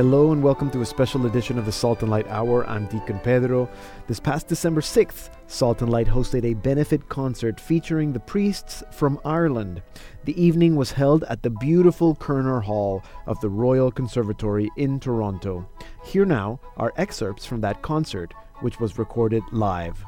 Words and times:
Hello 0.00 0.32
and 0.32 0.42
welcome 0.42 0.70
to 0.70 0.80
a 0.80 0.86
special 0.86 1.26
edition 1.26 1.58
of 1.58 1.66
the 1.66 1.72
Salt 1.72 2.00
and 2.00 2.10
Light 2.10 2.26
Hour. 2.28 2.66
I'm 2.66 2.86
Deacon 2.86 3.18
Pedro. 3.18 3.68
This 4.06 4.18
past 4.18 4.48
December 4.48 4.80
6th, 4.80 5.28
Salt 5.46 5.82
and 5.82 5.92
Light 5.92 6.06
hosted 6.06 6.42
a 6.46 6.54
benefit 6.54 7.06
concert 7.10 7.60
featuring 7.60 8.10
the 8.10 8.20
priests 8.20 8.82
from 8.92 9.20
Ireland. 9.26 9.82
The 10.24 10.42
evening 10.42 10.74
was 10.74 10.90
held 10.90 11.24
at 11.24 11.42
the 11.42 11.50
beautiful 11.50 12.16
Koerner 12.16 12.62
Hall 12.62 13.02
of 13.26 13.38
the 13.42 13.50
Royal 13.50 13.92
Conservatory 13.92 14.70
in 14.78 15.00
Toronto. 15.00 15.68
Here 16.02 16.24
now 16.24 16.60
are 16.78 16.94
excerpts 16.96 17.44
from 17.44 17.60
that 17.60 17.82
concert, 17.82 18.32
which 18.60 18.80
was 18.80 18.98
recorded 18.98 19.42
live. 19.52 20.02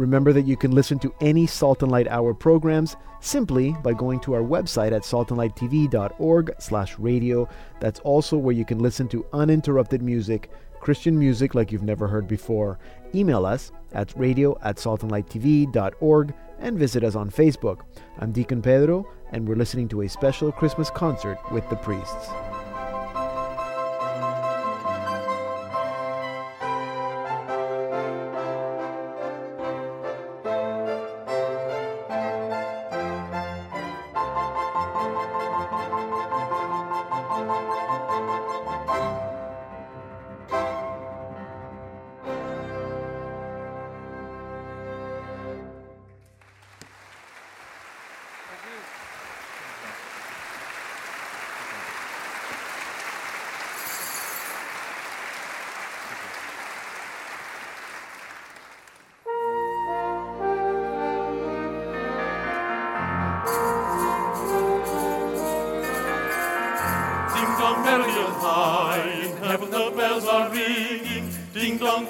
Remember 0.00 0.32
that 0.32 0.46
you 0.46 0.56
can 0.56 0.70
listen 0.70 0.98
to 1.00 1.14
any 1.20 1.46
Salt 1.46 1.82
and 1.82 1.92
Light 1.92 2.08
Hour 2.08 2.32
programs 2.32 2.96
simply 3.20 3.76
by 3.82 3.92
going 3.92 4.18
to 4.20 4.32
our 4.32 4.40
website 4.40 4.92
at 4.92 5.02
saltandlighttv.org 5.02 6.54
slash 6.58 6.98
radio. 6.98 7.46
That's 7.80 8.00
also 8.00 8.38
where 8.38 8.54
you 8.54 8.64
can 8.64 8.78
listen 8.78 9.08
to 9.08 9.26
uninterrupted 9.34 10.00
music, 10.00 10.50
Christian 10.80 11.18
music 11.18 11.54
like 11.54 11.70
you've 11.70 11.82
never 11.82 12.08
heard 12.08 12.26
before. 12.26 12.78
Email 13.14 13.44
us 13.44 13.72
at 13.92 14.16
radio 14.16 14.58
at 14.62 14.76
saltandlighttv.org 14.76 16.34
and 16.60 16.78
visit 16.78 17.04
us 17.04 17.14
on 17.14 17.30
Facebook. 17.30 17.80
I'm 18.20 18.32
Deacon 18.32 18.62
Pedro, 18.62 19.06
and 19.32 19.46
we're 19.46 19.56
listening 19.56 19.88
to 19.88 20.00
a 20.00 20.08
special 20.08 20.50
Christmas 20.50 20.88
concert 20.88 21.38
with 21.52 21.68
the 21.68 21.76
priests. 21.76 22.30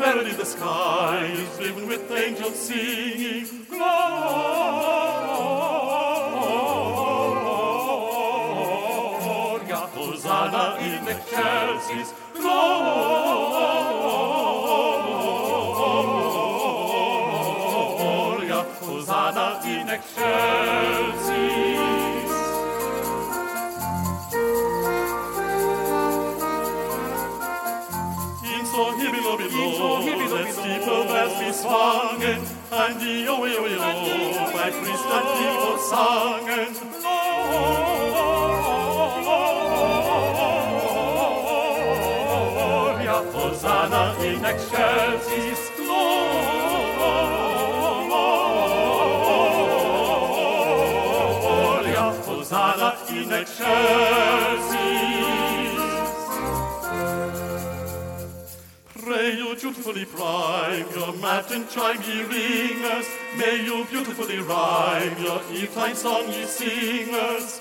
Dong 0.00 0.24
the 0.24 0.46
sky 0.46 1.26
is 1.26 1.58
driven 1.58 1.86
with 1.86 2.10
angels 2.10 2.58
singing. 2.58 3.66
Gloria, 3.68 3.90
Hosanna 9.92 10.78
in 10.80 11.04
the 11.04 11.10
excelsis. 11.10 12.14
Beautifully 59.60 60.04
prime 60.04 60.86
your 60.94 61.12
matin 61.14 61.66
chime 61.68 62.00
ye 62.02 62.22
ringers. 62.22 63.06
May 63.36 63.64
you 63.64 63.84
beautifully 63.86 64.38
rhyme 64.38 65.22
your 65.22 65.40
Evetime 65.52 65.94
song 65.94 66.28
ye 66.28 66.44
singers. 66.44 67.60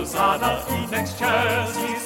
Hosanna 0.00 0.64
in 0.70 0.94
excelsis. 0.94 1.20
Gloria. 1.80 1.99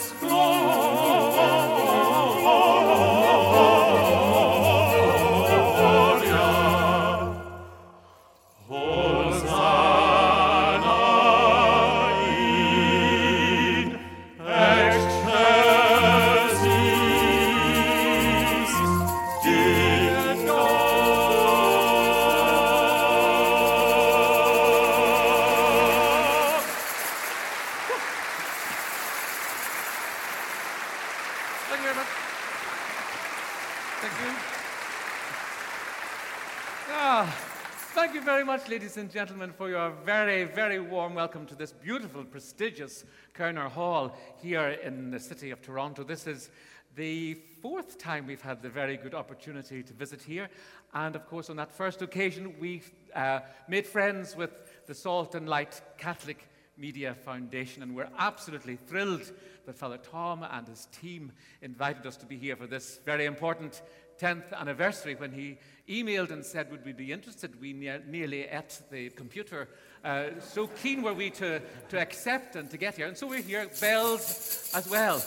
Ladies 38.75 38.97
and 38.97 39.09
gentlemen, 39.09 39.53
for 39.53 39.71
your 39.71 39.93
very, 40.05 40.43
very 40.43 40.81
warm 40.81 41.15
welcome 41.15 41.47
to 41.47 41.55
this 41.55 41.71
beautiful, 41.71 42.25
prestigious 42.25 43.05
Koerner 43.33 43.71
Hall 43.71 44.19
here 44.43 44.71
in 44.83 45.13
the 45.13 45.21
city 45.21 45.53
of 45.53 45.63
Toronto. 45.63 46.03
This 46.03 46.27
is 46.27 46.51
the 46.97 47.35
fourth 47.63 47.99
time 47.99 48.27
we've 48.27 48.43
had 48.43 48.63
the 48.63 48.69
very 48.69 48.97
good 48.97 49.15
opportunity 49.15 49.85
to 49.85 49.93
visit 49.93 50.21
here. 50.21 50.49
And 50.93 51.15
of 51.15 51.25
course, 51.29 51.51
on 51.51 51.57
that 51.59 51.71
first 51.71 52.03
occasion, 52.03 52.57
we 52.59 52.83
uh, 53.15 53.43
made 53.69 53.87
friends 53.87 54.35
with 54.35 54.51
the 54.89 54.95
Salt 54.95 55.37
and 55.37 55.49
Light 55.49 55.81
Catholic 55.97 56.49
Media 56.77 57.15
Foundation, 57.15 57.85
and 57.85 57.95
we're 57.95 58.11
absolutely 58.19 58.75
thrilled 58.75 59.31
that 59.67 59.79
Father 59.79 59.99
Tom 59.99 60.45
and 60.51 60.67
his 60.67 60.87
team 60.87 61.31
invited 61.63 62.05
us 62.07 62.17
to 62.17 62.27
be 62.27 62.37
here 62.37 62.57
for 62.57 62.67
this 62.67 62.99
very 63.05 63.27
important 63.27 63.83
10th 64.19 64.53
anniversary 64.53 65.15
when 65.15 65.33
he 65.33 65.59
emailed 65.89 66.31
and 66.31 66.45
said, 66.45 66.71
Would 66.71 66.85
we 66.85 66.93
be 66.93 67.13
interested? 67.13 67.61
We 67.61 67.73
ne- 67.73 68.01
nearly 68.07 68.43
ate 68.45 68.81
the 68.91 69.11
computer. 69.11 69.69
Uh, 70.05 70.41
so 70.41 70.67
keen 70.67 71.03
were 71.03 71.15
we 71.15 71.31
to, 71.31 71.61
to 71.89 71.99
accept 71.99 72.57
and 72.57 72.71
to 72.71 72.77
get 72.77 72.97
here. 72.97 73.07
And 73.07 73.17
so 73.17 73.27
we're 73.27 73.41
here, 73.41 73.69
bells 73.81 74.71
as 74.75 74.89
well. 74.89 75.23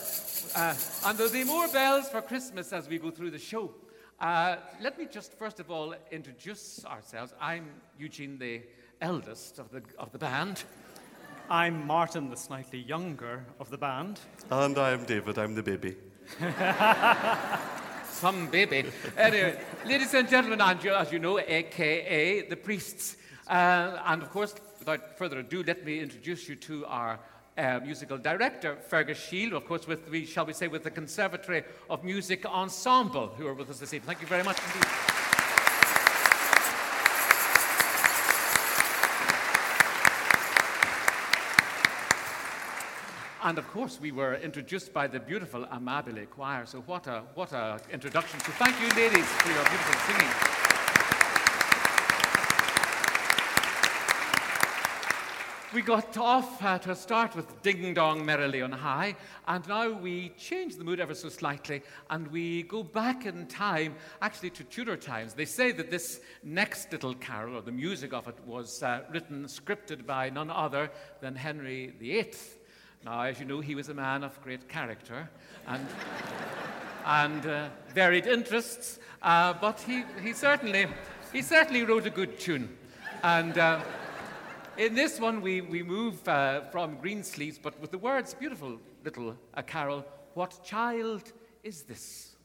Uh, 0.56 0.75
and 1.06 1.18
there'll 1.18 1.34
be 1.34 1.44
more 1.44 1.68
bells 1.68 2.10
for 2.10 2.22
Christmas 2.22 2.72
as 2.74 2.88
we 2.88 3.00
go 3.00 3.10
through 3.10 3.31
the 3.31 3.39
show. 3.39 3.74
Uh, 4.19 4.57
let 4.81 4.98
me 4.98 5.07
just 5.10 5.33
first 5.33 5.60
of 5.60 5.69
all 5.69 5.94
introduce 6.12 6.83
ourselves. 6.86 7.33
I'm 7.40 7.68
Eugene, 8.00 8.38
the 8.38 8.62
eldest 9.01 9.60
of 9.60 9.72
the, 9.72 9.83
of 10.00 10.12
the 10.12 10.18
band. 10.18 10.63
I'm 11.50 11.86
Martin, 11.88 12.30
the 12.30 12.36
slightly 12.36 12.80
younger 12.80 13.45
of 13.60 13.69
the 13.69 13.78
band. 13.78 14.19
And 14.51 14.78
I 14.78 14.92
am 14.92 15.06
David, 15.06 15.38
I'm 15.38 15.56
the 15.56 15.63
baby. 15.63 15.95
Some 18.19 18.48
baby. 18.48 18.84
Anyway, 19.18 19.60
ladies 19.86 20.12
and 20.16 20.28
gentlemen, 20.28 20.60
and 20.60 20.84
as 20.88 21.12
you 21.12 21.19
know, 21.19 21.40
AKA 21.40 22.50
the 22.50 22.56
priests. 22.56 23.16
Uh, 23.48 24.02
and 24.08 24.24
of 24.24 24.31
course, 24.31 24.56
without 24.80 25.16
further 25.19 25.40
ado, 25.40 25.62
let 25.62 25.86
me 25.86 26.00
introduce 26.00 26.50
you 26.50 26.56
to 26.56 26.84
our 26.88 27.19
uh, 27.60 27.80
musical 27.84 28.18
director, 28.18 28.75
Fergus 28.88 29.19
Shield, 29.19 29.54
of 29.54 29.68
course, 29.68 29.86
with, 29.86 30.10
we, 30.10 30.25
shall 30.25 30.48
we 30.48 30.54
say, 30.54 30.68
with 30.68 30.84
the 30.84 30.92
Conservatory 30.92 31.64
of 31.92 32.04
Music 32.04 32.44
Ensemble, 32.48 33.28
who 33.28 33.46
are 33.46 33.54
with 33.54 33.69
us 33.69 33.80
this 33.80 33.94
evening. 33.94 34.08
Thank 34.08 34.22
you 34.22 34.28
very 34.28 34.44
much 34.44 34.58
indeed. 34.66 35.17
And 43.47 43.57
of 43.57 43.65
course, 43.69 43.97
we 44.01 44.11
were 44.11 44.35
introduced 44.35 44.91
by 44.91 45.07
the 45.07 45.21
beautiful 45.21 45.65
Amabile 45.67 46.29
Choir. 46.29 46.65
So 46.65 46.81
what 46.81 47.07
a 47.07 47.23
what 47.33 47.53
a 47.53 47.79
introduction! 47.89 48.41
So 48.41 48.51
thank 48.51 48.77
you, 48.81 48.89
ladies, 48.89 49.25
for 49.25 49.47
your 49.53 49.63
beautiful 49.63 49.94
singing. 50.01 50.33
we 55.73 55.81
got 55.81 56.17
off 56.17 56.61
uh, 56.61 56.77
to 56.79 56.94
start 56.94 57.38
with 57.38 57.61
Ding 57.61 57.94
Dong 57.94 58.25
Merrily 58.25 58.61
on 58.61 58.73
High, 58.73 59.15
and 59.47 59.65
now 59.65 59.91
we 59.91 60.29
change 60.38 60.75
the 60.75 60.83
mood 60.83 60.99
ever 60.99 61.13
so 61.13 61.29
slightly 61.29 61.83
and 62.09 62.27
we 62.27 62.63
go 62.63 62.83
back 62.83 63.25
in 63.25 63.45
time, 63.47 63.95
actually 64.21 64.49
to 64.49 64.63
Tudor 64.65 64.97
times. 64.97 65.33
They 65.35 65.45
say 65.45 65.71
that 65.71 65.89
this 65.89 66.19
next 66.44 66.91
little 66.91 67.15
carol, 67.15 67.57
or 67.57 67.61
the 67.61 67.71
music 67.71 68.11
of 68.11 68.27
it, 68.27 68.38
was 68.45 68.83
uh, 68.83 69.03
written, 69.09 69.45
scripted 69.45 70.05
by 70.05 70.29
none 70.31 70.49
other 70.49 70.89
than 71.21 71.35
Henry 71.35 71.94
VIII. 71.97 72.33
Now, 73.05 73.21
as 73.21 73.39
you 73.39 73.45
know, 73.45 73.59
he 73.59 73.75
was 73.75 73.89
a 73.89 73.94
man 73.94 74.23
of 74.23 74.41
great 74.41 74.67
character 74.67 75.29
and, 75.67 75.85
and 77.05 77.45
uh, 77.45 77.69
varied 77.94 78.27
interests, 78.27 78.99
uh, 79.21 79.53
but 79.53 79.79
he, 79.81 80.03
he, 80.21 80.33
certainly, 80.33 80.88
he 81.31 81.41
certainly 81.41 81.83
wrote 81.83 82.05
a 82.05 82.09
good 82.09 82.39
tune. 82.39 82.77
And 83.23 83.57
uh, 83.57 83.81
in 84.77 84.94
this 84.94 85.19
one, 85.19 85.41
we, 85.41 85.61
we 85.61 85.83
move 85.83 86.27
uh, 86.27 86.61
from 86.71 86.97
Greensleeves, 86.97 87.59
but 87.61 87.79
with 87.81 87.91
the 87.91 87.97
words, 87.97 88.33
beautiful 88.33 88.79
little 89.03 89.35
a 89.53 89.63
carol, 89.63 90.05
What 90.33 90.63
child 90.63 91.33
is 91.63 91.83
this? 91.83 92.37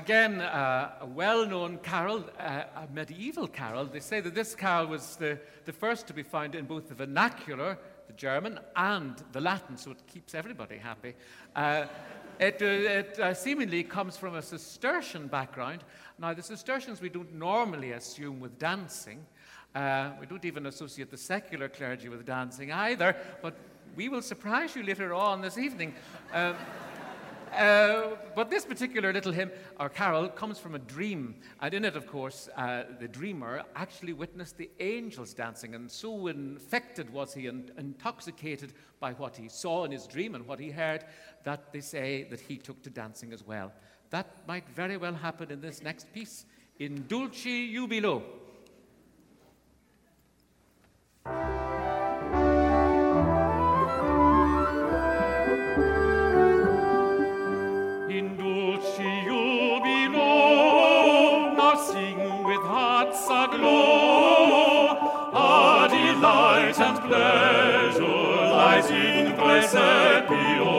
Again, 0.00 0.40
uh, 0.40 0.92
a 1.02 1.06
well 1.06 1.44
known 1.44 1.76
carol, 1.82 2.24
uh, 2.38 2.62
a 2.74 2.88
medieval 2.90 3.46
carol. 3.46 3.84
They 3.84 4.00
say 4.00 4.20
that 4.20 4.34
this 4.34 4.54
carol 4.54 4.86
was 4.86 5.16
the, 5.16 5.38
the 5.66 5.74
first 5.74 6.06
to 6.06 6.14
be 6.14 6.22
found 6.22 6.54
in 6.54 6.64
both 6.64 6.88
the 6.88 6.94
vernacular, 6.94 7.76
the 8.06 8.14
German, 8.14 8.58
and 8.74 9.22
the 9.32 9.42
Latin, 9.42 9.76
so 9.76 9.90
it 9.90 9.98
keeps 10.06 10.34
everybody 10.34 10.78
happy. 10.78 11.16
Uh, 11.54 11.84
it, 12.38 12.62
uh, 12.62 12.64
it 12.64 13.20
uh, 13.20 13.34
seemingly 13.34 13.82
comes 13.82 14.16
from 14.16 14.36
a 14.36 14.40
Cistercian 14.40 15.26
background. 15.26 15.84
Now, 16.18 16.32
the 16.32 16.42
Cistercians 16.42 17.02
we 17.02 17.10
don't 17.10 17.34
normally 17.34 17.92
assume 17.92 18.40
with 18.40 18.58
dancing. 18.58 19.26
Uh, 19.74 20.12
we 20.18 20.24
don't 20.24 20.46
even 20.46 20.64
associate 20.64 21.10
the 21.10 21.18
secular 21.18 21.68
clergy 21.68 22.08
with 22.08 22.24
dancing 22.24 22.72
either, 22.72 23.14
but 23.42 23.52
we 23.96 24.08
will 24.08 24.22
surprise 24.22 24.74
you 24.74 24.82
later 24.82 25.12
on 25.12 25.42
this 25.42 25.58
evening. 25.58 25.94
Um, 26.32 26.54
uh, 27.52 28.16
but 28.34 28.50
this 28.50 28.64
particular 28.64 29.12
little 29.12 29.32
hymn, 29.32 29.50
or 29.78 29.88
carol, 29.88 30.28
comes 30.28 30.58
from 30.58 30.74
a 30.74 30.78
dream. 30.78 31.36
And 31.60 31.74
in 31.74 31.84
it, 31.84 31.96
of 31.96 32.06
course, 32.06 32.48
uh, 32.56 32.84
the 32.98 33.08
dreamer 33.08 33.62
actually 33.76 34.12
witnessed 34.12 34.56
the 34.56 34.70
angels 34.80 35.34
dancing. 35.34 35.74
And 35.74 35.90
so 35.90 36.28
infected 36.28 37.10
was 37.10 37.34
he 37.34 37.46
and 37.46 37.70
intoxicated 37.78 38.72
by 39.00 39.12
what 39.12 39.36
he 39.36 39.48
saw 39.48 39.84
in 39.84 39.90
his 39.90 40.06
dream 40.06 40.34
and 40.34 40.46
what 40.46 40.60
he 40.60 40.70
heard 40.70 41.04
that 41.44 41.72
they 41.72 41.80
say 41.80 42.24
that 42.30 42.40
he 42.40 42.56
took 42.56 42.82
to 42.82 42.90
dancing 42.90 43.32
as 43.32 43.46
well. 43.46 43.72
That 44.10 44.26
might 44.46 44.68
very 44.68 44.96
well 44.96 45.14
happen 45.14 45.50
in 45.50 45.60
this 45.60 45.82
next 45.82 46.12
piece, 46.12 46.44
in 46.78 47.04
Dulci 47.04 47.72
Jubilo. 47.72 48.22
Pleasure 67.10 68.06
lies 68.54 68.88
in 68.90 69.32
presepio. 69.34 70.74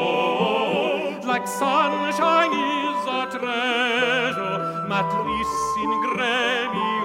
Like 1.25 1.45
sunshine 1.45 2.53
is 2.53 3.05
a 3.19 3.21
treasure, 3.35 4.57
matris 4.87 5.53
in 5.83 5.91
gremio. 6.05 7.00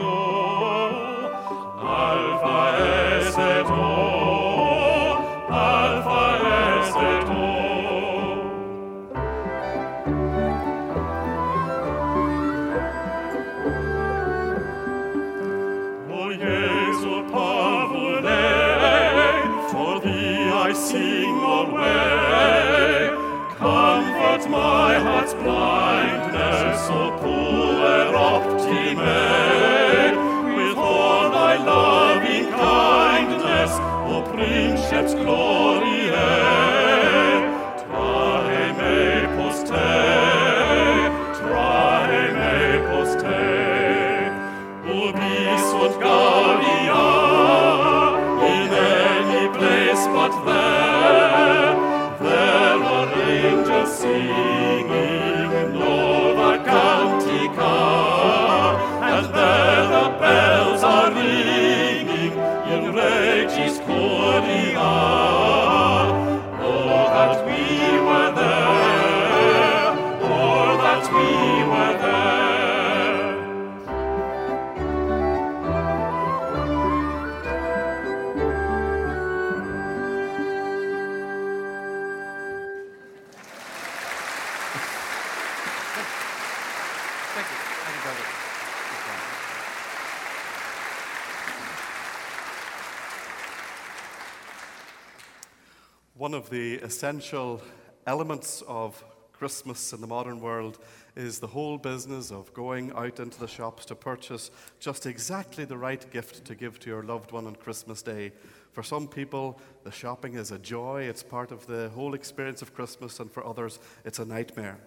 Essential 96.96 97.60
elements 98.06 98.62
of 98.66 99.04
Christmas 99.34 99.92
in 99.92 100.00
the 100.00 100.06
modern 100.06 100.40
world 100.40 100.78
is 101.14 101.38
the 101.38 101.46
whole 101.46 101.76
business 101.76 102.30
of 102.30 102.50
going 102.54 102.90
out 102.92 103.20
into 103.20 103.38
the 103.38 103.46
shops 103.46 103.84
to 103.84 103.94
purchase 103.94 104.50
just 104.80 105.04
exactly 105.04 105.66
the 105.66 105.76
right 105.76 106.10
gift 106.10 106.42
to 106.46 106.54
give 106.54 106.78
to 106.78 106.88
your 106.88 107.02
loved 107.02 107.32
one 107.32 107.46
on 107.46 107.54
Christmas 107.54 108.00
Day. 108.00 108.32
For 108.72 108.82
some 108.82 109.08
people, 109.08 109.60
the 109.84 109.90
shopping 109.90 110.36
is 110.36 110.52
a 110.52 110.58
joy, 110.58 111.02
it's 111.02 111.22
part 111.22 111.52
of 111.52 111.66
the 111.66 111.90
whole 111.90 112.14
experience 112.14 112.62
of 112.62 112.72
Christmas, 112.72 113.20
and 113.20 113.30
for 113.30 113.46
others, 113.46 113.78
it's 114.06 114.18
a 114.18 114.24
nightmare. 114.24 114.78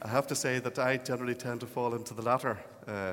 I 0.00 0.08
have 0.08 0.26
to 0.28 0.34
say 0.34 0.58
that 0.58 0.78
I 0.78 0.96
generally 0.96 1.34
tend 1.34 1.60
to 1.60 1.66
fall 1.66 1.94
into 1.94 2.14
the 2.14 2.22
latter. 2.22 2.56
Uh, 2.88 3.12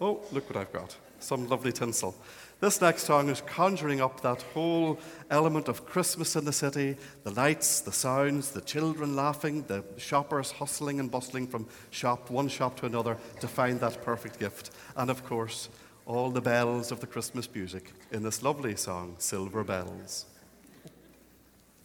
oh, 0.00 0.20
look 0.32 0.50
what 0.50 0.56
I've 0.56 0.72
got 0.72 0.96
some 1.18 1.48
lovely 1.48 1.72
tinsel. 1.72 2.14
This 2.58 2.80
next 2.80 3.02
song 3.02 3.28
is 3.28 3.42
conjuring 3.42 4.00
up 4.00 4.22
that 4.22 4.40
whole 4.54 4.98
element 5.30 5.68
of 5.68 5.84
Christmas 5.84 6.36
in 6.36 6.46
the 6.46 6.54
city 6.54 6.96
the 7.22 7.30
lights, 7.32 7.80
the 7.80 7.92
sounds, 7.92 8.50
the 8.50 8.62
children 8.62 9.14
laughing, 9.14 9.64
the 9.64 9.84
shoppers 9.98 10.52
hustling 10.52 10.98
and 10.98 11.10
bustling 11.10 11.46
from 11.46 11.66
shop, 11.90 12.30
one 12.30 12.48
shop 12.48 12.80
to 12.80 12.86
another 12.86 13.18
to 13.40 13.48
find 13.48 13.78
that 13.80 14.02
perfect 14.02 14.38
gift. 14.38 14.70
And 14.96 15.10
of 15.10 15.22
course, 15.26 15.68
all 16.06 16.30
the 16.30 16.40
bells 16.40 16.90
of 16.90 17.00
the 17.00 17.06
Christmas 17.06 17.46
music 17.54 17.92
in 18.10 18.22
this 18.22 18.42
lovely 18.42 18.74
song, 18.74 19.16
Silver 19.18 19.62
Bells. 19.62 20.24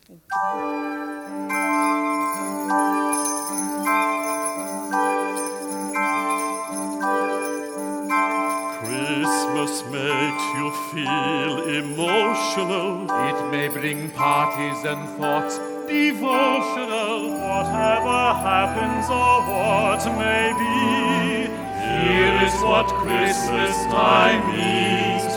Christmas 0.08 1.01
makes 9.92 10.44
you 10.56 10.72
feel 10.94 11.64
emotional. 11.84 13.04
It 13.30 13.52
may 13.52 13.68
bring 13.68 14.10
parties 14.12 14.86
and 14.86 15.10
thoughts 15.18 15.58
devotional. 15.88 17.32
Whatever 17.32 18.20
happens 18.50 19.10
or 19.10 19.36
what 19.52 20.04
may 20.18 20.48
be, 20.62 21.52
Here 22.08 22.48
is 22.48 22.56
what 22.64 22.88
Christmas 23.04 23.76
time 23.92 24.44
means 24.56 25.31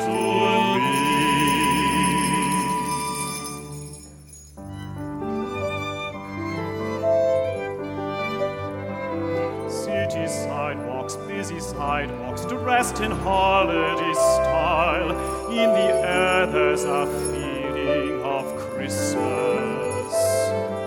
dressed 12.95 13.03
in 13.03 13.11
holiday 13.11 14.15
style. 14.15 15.11
In 15.51 15.71
the 15.71 16.09
air 16.09 16.47
there's 16.47 16.85
a 16.85 17.07
feeling 17.33 18.23
of 18.23 18.45
Christmas. 18.57 20.13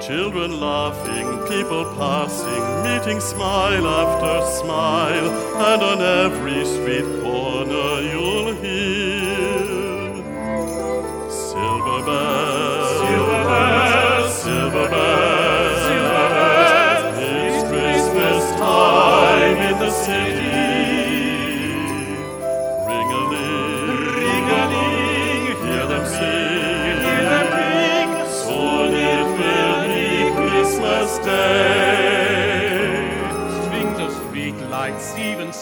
Children 0.05 0.59
laughing, 0.59 1.27
people 1.47 1.85
passing, 1.95 2.63
meeting 2.83 3.19
smile 3.19 3.87
after 3.87 4.45
smile, 4.59 5.29
and 5.71 5.83
on 5.83 6.01
every 6.01 6.65
street 6.65 7.21
corner 7.21 8.01
you'll 8.01 8.26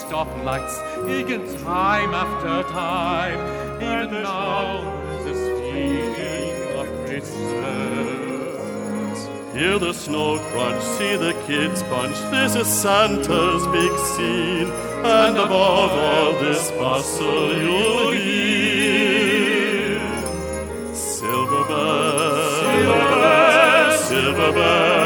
stoplights, 0.08 0.76
begin 1.06 1.42
time 1.64 2.14
after 2.14 2.64
time. 2.72 3.40
Even 3.82 4.10
now, 4.24 4.84
there's 5.06 5.24
this 5.26 5.42
feeling 5.60 6.52
of 6.80 6.86
Christmas. 7.06 8.06
Hear 9.56 9.80
the 9.80 9.94
snow 9.94 10.38
crunch, 10.50 10.84
see 10.98 11.16
the 11.16 11.34
kids 11.48 11.82
punch. 11.84 12.18
This 12.32 12.56
is 12.56 12.68
Santa's 12.68 13.66
big 13.68 13.98
scene, 14.14 14.70
and 15.04 15.38
above 15.38 15.92
all 15.92 16.34
this 16.34 16.72
bustle, 16.72 17.58
you'll 17.58 18.12
hear 18.12 20.00
silver 20.94 21.64
bells, 21.70 22.64
silver 22.66 23.10
bells, 23.10 24.00
silver 24.08 24.52
bells. 24.52 25.05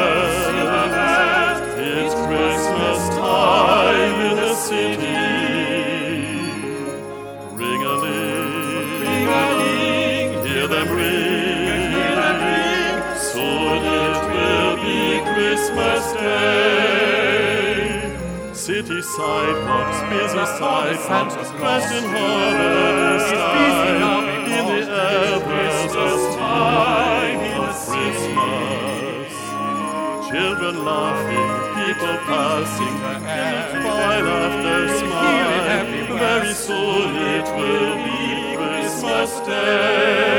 City 19.01 19.15
sidewalks, 19.15 19.99
busy 20.09 20.45
sidewalks, 20.59 21.35
dressed 21.51 21.93
in 21.93 22.03
holiday 22.09 23.19
style. 23.29 24.23
In 24.49 24.65
the 24.67 24.91
a 25.87 26.35
time 26.35 27.41
of 27.61 27.73
Christmas. 27.87 29.33
Children 30.29 30.75
laughing, 30.83 31.49
people 31.79 32.15
passing, 32.27 32.95
smile 33.71 34.27
after 34.27 34.79
smile. 34.97 36.17
Very 36.17 36.53
soon 36.53 37.15
it 37.15 37.47
will 37.55 37.95
be 38.03 38.19
Christmas 38.57 39.31
Day. 39.47 40.38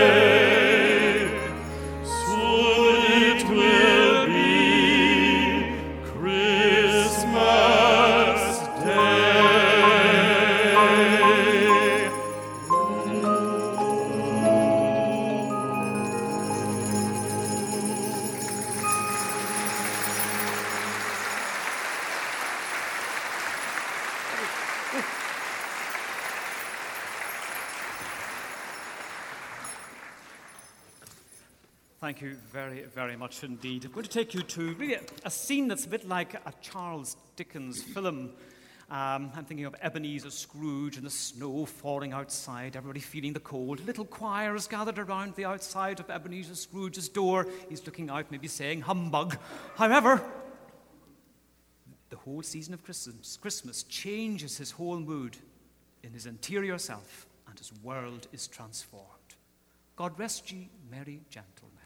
Very, 32.51 32.83
very 32.83 33.17
much 33.17 33.45
indeed. 33.45 33.85
I'm 33.85 33.93
going 33.93 34.05
to 34.05 34.11
take 34.11 34.35
you 34.35 34.43
to 34.43 34.75
really 34.75 34.95
a, 34.95 35.01
a 35.25 35.31
scene 35.31 35.69
that's 35.69 35.85
a 35.85 35.89
bit 35.89 36.09
like 36.09 36.35
a 36.35 36.53
Charles 36.61 37.17
Dickens 37.37 37.83
film. 37.95 38.33
Um, 38.91 39.31
I'm 39.37 39.45
thinking 39.45 39.67
of 39.67 39.77
Ebenezer 39.81 40.31
Scrooge 40.31 40.97
and 40.97 41.07
the 41.07 41.11
snow 41.11 41.65
falling 41.65 42.13
outside, 42.13 42.75
everybody 42.75 42.99
feeling 42.99 43.33
the 43.33 43.41
cold. 43.41 43.87
Little 43.87 44.05
choir 44.05 44.51
choirs 44.51 44.67
gathered 44.67 44.99
around 44.99 45.37
the 45.37 45.45
outside 45.45 46.01
of 46.01 46.11
Ebenezer 46.11 46.57
Scrooge's 46.57 47.09
door. 47.09 47.47
He's 47.69 47.87
looking 47.87 48.11
out, 48.11 48.33
maybe 48.33 48.49
saying 48.49 48.81
humbug. 48.81 49.39
However, 49.77 50.21
the 52.09 52.17
whole 52.17 52.43
season 52.43 52.75
of 52.75 52.83
Christmas, 52.83 53.37
Christmas 53.37 53.85
changes 53.85 54.59
his 54.59 54.73
whole 54.73 54.99
mood 54.99 55.37
in 56.03 56.13
his 56.13 56.27
interior 56.27 56.79
self, 56.79 57.29
and 57.49 57.57
his 57.57 57.73
world 57.85 58.27
is 58.33 58.49
transformed. 58.49 59.07
God 59.95 60.19
rest 60.19 60.51
ye 60.51 60.69
merry 60.91 61.21
gentlemen. 61.31 61.80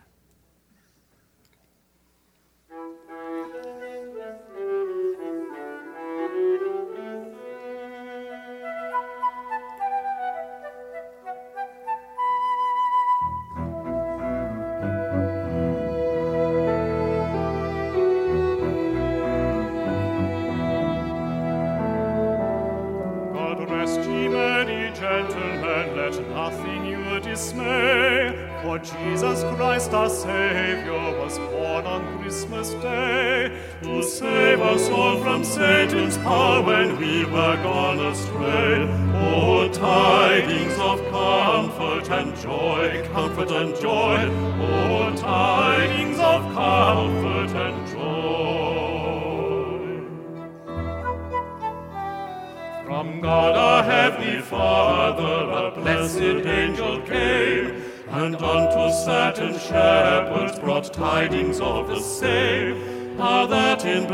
In 63.95 64.07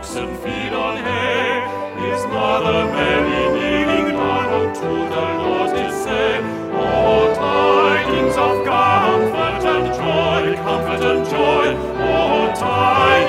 oxen 0.00 0.34
feed 0.38 0.72
on 0.72 0.96
hay. 0.96 1.60
His 2.00 2.24
mother 2.32 2.86
Mary 2.90 3.42
kneeling 3.54 4.16
down 4.16 4.48
unto 4.60 4.90
the 5.12 5.24
Lord 5.40 5.76
did 5.76 5.92
say, 5.92 6.40
Oh, 6.72 7.34
tidings 7.36 8.36
of 8.46 8.64
comfort 8.64 9.62
and 9.74 9.86
joy, 10.00 10.56
comfort 10.64 11.02
and 11.04 11.22
joy. 11.28 11.66
Oh, 12.00 12.50
tidings 12.56 13.19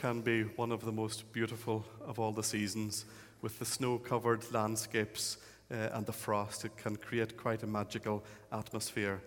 can 0.00 0.20
be 0.20 0.42
one 0.56 0.70
of 0.70 0.84
the 0.84 0.92
most 0.92 1.32
beautiful 1.32 1.84
of 2.06 2.18
all 2.18 2.32
the 2.32 2.42
seasons. 2.42 3.04
With 3.42 3.58
the 3.58 3.64
snow 3.64 3.98
covered 3.98 4.50
landscapes 4.52 5.38
uh, 5.70 5.88
and 5.92 6.06
the 6.06 6.12
frost, 6.12 6.64
it 6.64 6.76
can 6.76 6.96
create 6.96 7.36
quite 7.36 7.62
a 7.62 7.66
magical 7.66 8.22
atmosphere. 8.52 9.20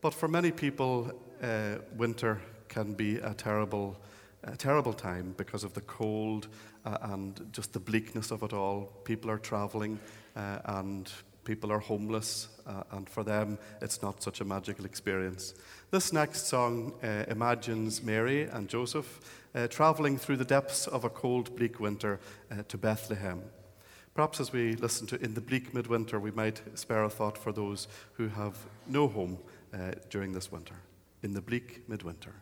But 0.00 0.14
for 0.14 0.28
many 0.28 0.52
people, 0.52 1.10
uh, 1.42 1.76
winter 1.96 2.40
can 2.68 2.92
be 2.92 3.16
a 3.16 3.32
terrible, 3.34 3.96
a 4.44 4.56
terrible 4.56 4.92
time 4.92 5.34
because 5.36 5.64
of 5.64 5.72
the 5.72 5.80
cold 5.82 6.48
uh, 6.84 6.98
and 7.02 7.48
just 7.52 7.72
the 7.72 7.80
bleakness 7.80 8.30
of 8.30 8.42
it 8.42 8.52
all. 8.52 8.92
People 9.04 9.30
are 9.30 9.38
traveling 9.38 9.98
uh, 10.36 10.58
and 10.64 11.10
people 11.44 11.72
are 11.72 11.78
homeless, 11.78 12.48
uh, 12.66 12.82
and 12.92 13.08
for 13.08 13.24
them, 13.24 13.58
it's 13.80 14.02
not 14.02 14.22
such 14.22 14.42
a 14.42 14.44
magical 14.44 14.84
experience. 14.84 15.54
This 15.90 16.12
next 16.12 16.46
song 16.46 16.92
uh, 17.02 17.24
imagines 17.28 18.02
Mary 18.02 18.42
and 18.42 18.68
Joseph 18.68 19.37
uh, 19.54 19.66
traveling 19.68 20.18
through 20.18 20.36
the 20.36 20.44
depths 20.44 20.86
of 20.86 21.04
a 21.04 21.10
cold, 21.10 21.56
bleak 21.56 21.80
winter 21.80 22.20
uh, 22.50 22.62
to 22.68 22.78
Bethlehem. 22.78 23.42
Perhaps 24.18 24.40
as 24.40 24.52
we 24.52 24.74
listen 24.74 25.06
to 25.06 25.22
In 25.22 25.34
the 25.34 25.40
Bleak 25.40 25.72
Midwinter, 25.72 26.18
we 26.18 26.32
might 26.32 26.60
spare 26.74 27.04
a 27.04 27.08
thought 27.08 27.38
for 27.38 27.52
those 27.52 27.86
who 28.14 28.26
have 28.26 28.56
no 28.88 29.06
home 29.06 29.38
uh, 29.72 29.92
during 30.10 30.32
this 30.32 30.50
winter. 30.50 30.74
In 31.22 31.34
the 31.34 31.40
Bleak 31.40 31.88
Midwinter. 31.88 32.34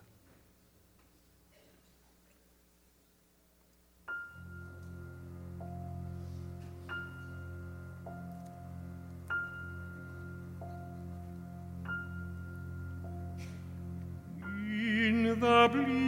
In 15.07 15.39
the 15.39 15.69
bleak 15.71 16.06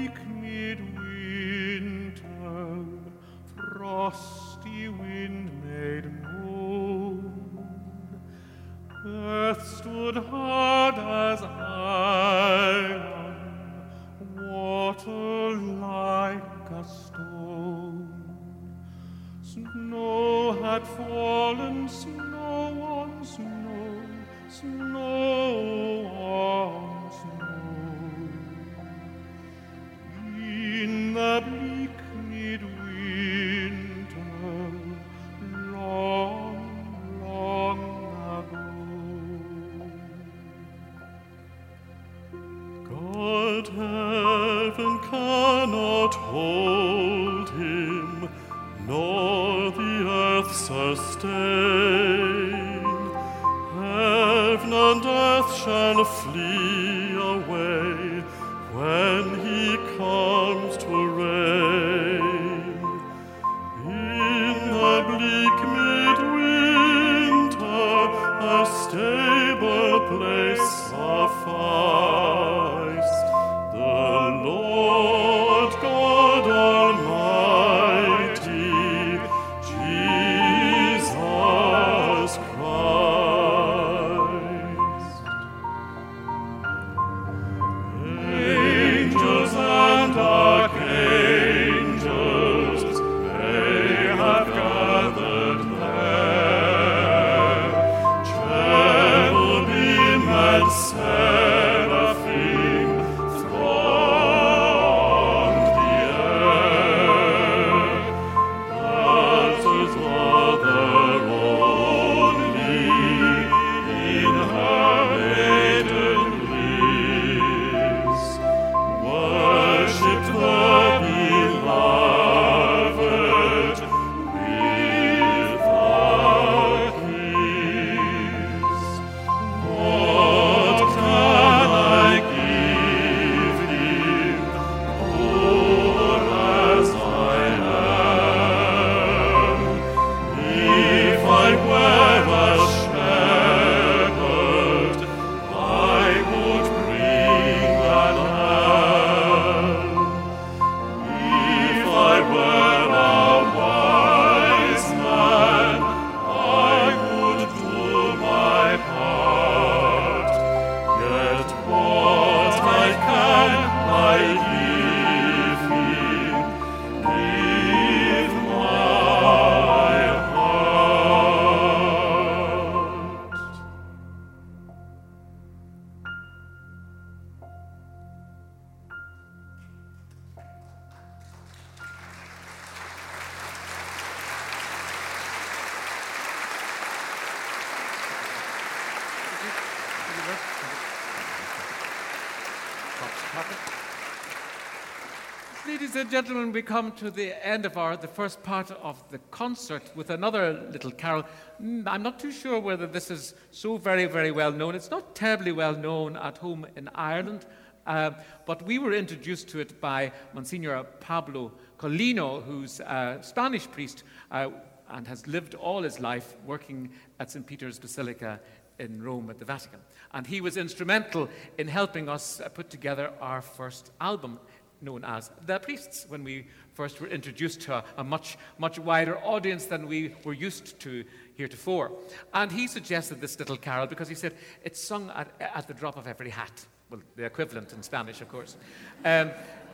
Ladies 195.67 195.97
and 195.97 196.11
gentlemen, 196.11 196.51
we 196.51 196.62
come 196.62 196.93
to 196.93 197.11
the 197.11 197.47
end 197.47 197.67
of 197.67 197.77
our 197.77 197.95
the 197.95 198.09
first 198.09 198.43
part 198.43 198.71
of 198.71 199.07
the 199.11 199.19
concert 199.31 199.83
with 199.95 200.09
another 200.09 200.67
little 200.73 200.91
carol. 200.91 201.25
Mm, 201.62 201.87
I'm 201.87 202.03
not 202.03 202.19
too 202.19 202.31
sure 202.33 202.59
whether 202.59 202.87
this 202.87 203.11
is 203.11 203.35
so 203.51 203.77
very, 203.77 204.07
very 204.07 204.31
well 204.31 204.51
known. 204.51 204.75
It's 204.75 204.91
not 204.91 205.14
terribly 205.14 205.53
well 205.53 205.77
known 205.77 206.17
at 206.17 206.38
home 206.38 206.67
in 206.75 206.88
Ireland, 206.95 207.45
uh, 207.87 208.12
but 208.47 208.62
we 208.62 208.79
were 208.79 208.95
introduced 208.95 209.49
to 209.49 209.61
it 209.61 209.79
by 209.79 210.11
Monsignor 210.33 210.83
Pablo 211.01 211.53
Colino, 211.79 212.43
who's 212.43 212.81
a 212.81 213.19
Spanish 213.21 213.71
priest 213.71 214.05
uh, 214.31 214.49
and 214.88 215.07
has 215.07 215.27
lived 215.27 215.55
all 215.55 215.83
his 215.83 216.01
life 216.01 216.35
working 216.47 216.88
at 217.21 217.31
St. 217.31 217.47
Peter's 217.47 217.79
Basilica 217.79 218.41
in 218.79 219.03
Rome 219.03 219.31
at 219.31 219.38
the 219.38 219.45
Vatican. 219.45 219.81
And 220.12 220.27
he 220.27 220.41
was 220.41 220.57
instrumental 220.57 221.29
in 221.59 221.69
helping 221.69 222.09
us 222.09 222.41
uh, 222.41 222.49
put 222.49 222.71
together 222.71 223.12
our 223.21 223.43
first 223.43 223.91
album 224.01 224.38
known 224.81 225.05
as 225.05 225.31
The 225.47 225.59
Priests 225.59 226.07
when 226.09 226.23
we 226.23 226.47
first 226.75 227.01
were 227.01 227.09
introduced 227.09 227.62
to 227.62 227.75
a, 227.75 227.85
a 227.97 228.05
much, 228.05 228.38
much 228.59 228.79
wider 228.79 229.19
audience 229.19 229.67
than 229.67 229.88
we 229.88 230.14
were 230.25 230.33
used 230.33 230.79
to 230.81 231.05
heretofore. 231.35 231.93
And 232.33 232.53
he 232.53 232.67
suggested 232.69 233.21
this 233.21 233.38
little 233.38 233.57
carol 233.57 233.87
because 233.87 234.09
he 234.09 234.14
said 234.14 234.35
it's 234.62 234.83
sung 234.83 235.11
at, 235.11 235.29
at 235.41 235.67
the 235.67 235.75
drop 235.75 235.97
of 235.97 236.07
every 236.07 236.31
hat. 236.31 236.67
Well, 236.91 237.01
the 237.17 237.25
equivalent 237.25 237.73
in 237.73 237.83
Spanish, 237.83 238.21
of 238.21 238.29
course. 238.29 238.57
Um, 239.05 239.31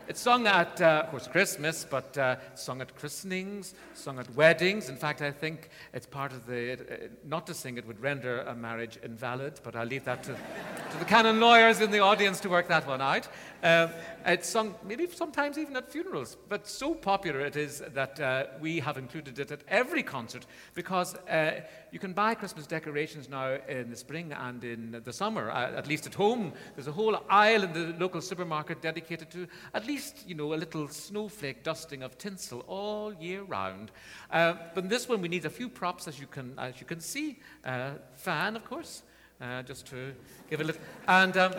it's 0.08 0.20
sung 0.20 0.46
at, 0.46 0.80
uh, 0.80 1.02
of 1.04 1.10
course, 1.10 1.26
Christmas, 1.26 1.86
but 1.88 2.16
uh, 2.18 2.36
sung 2.54 2.80
at 2.80 2.94
christenings, 2.96 3.74
sung 3.94 4.18
at 4.18 4.28
weddings. 4.34 4.88
In 4.88 4.96
fact, 4.96 5.22
I 5.22 5.30
think 5.30 5.70
it's 5.92 6.06
part 6.06 6.32
of 6.32 6.46
the. 6.46 6.72
Uh, 6.72 7.08
not 7.24 7.46
to 7.46 7.54
sing 7.54 7.78
it 7.78 7.86
would 7.86 8.00
render 8.00 8.40
a 8.42 8.54
marriage 8.54 8.98
invalid, 9.02 9.60
but 9.62 9.74
I'll 9.74 9.86
leave 9.86 10.04
that 10.04 10.22
to, 10.24 10.32
to 10.32 10.98
the 10.98 11.04
canon 11.04 11.40
lawyers 11.40 11.80
in 11.80 11.90
the 11.90 12.00
audience 12.00 12.40
to 12.40 12.48
work 12.48 12.68
that 12.68 12.86
one 12.86 13.00
out. 13.00 13.28
Um, 13.64 13.88
it's 14.26 14.46
sung 14.46 14.74
maybe 14.86 15.08
sometimes 15.10 15.56
even 15.56 15.74
at 15.74 15.90
funerals, 15.90 16.36
but 16.50 16.68
so 16.68 16.94
popular 16.94 17.40
it 17.40 17.56
is 17.56 17.82
that 17.94 18.20
uh, 18.20 18.44
we 18.60 18.78
have 18.78 18.98
included 18.98 19.38
it 19.38 19.50
at 19.50 19.62
every 19.68 20.02
concert 20.02 20.44
because 20.74 21.14
uh, 21.14 21.62
you 21.90 21.98
can 21.98 22.12
buy 22.12 22.34
Christmas 22.34 22.66
decorations 22.66 23.30
now 23.30 23.56
in 23.66 23.88
the 23.88 23.96
spring 23.96 24.32
and 24.32 24.62
in 24.64 25.00
the 25.02 25.12
summer. 25.14 25.50
Uh, 25.50 25.72
at 25.78 25.86
least 25.86 26.06
at 26.06 26.12
home, 26.12 26.52
there's 26.76 26.88
a 26.88 26.92
whole 26.92 27.16
aisle 27.30 27.62
in 27.62 27.72
the 27.72 27.94
local 27.98 28.20
supermarket 28.20 28.82
dedicated 28.82 29.30
to 29.30 29.46
at 29.72 29.86
least 29.86 30.28
you 30.28 30.34
know 30.34 30.52
a 30.52 30.56
little 30.56 30.86
snowflake 30.86 31.62
dusting 31.62 32.02
of 32.02 32.18
tinsel 32.18 32.60
all 32.68 33.14
year 33.14 33.44
round. 33.44 33.92
Uh, 34.30 34.56
but 34.74 34.84
in 34.84 34.90
this 34.90 35.08
one, 35.08 35.22
we 35.22 35.28
need 35.28 35.46
a 35.46 35.50
few 35.50 35.70
props, 35.70 36.06
as 36.06 36.20
you 36.20 36.26
can 36.26 36.52
as 36.58 36.80
you 36.80 36.86
can 36.86 37.00
see. 37.00 37.38
Uh, 37.64 37.92
fan, 38.12 38.56
of 38.56 38.64
course, 38.66 39.04
uh, 39.40 39.62
just 39.62 39.86
to 39.86 40.12
give 40.50 40.60
a 40.60 40.64
little 40.64 40.82
and. 41.08 41.34
Um, 41.38 41.54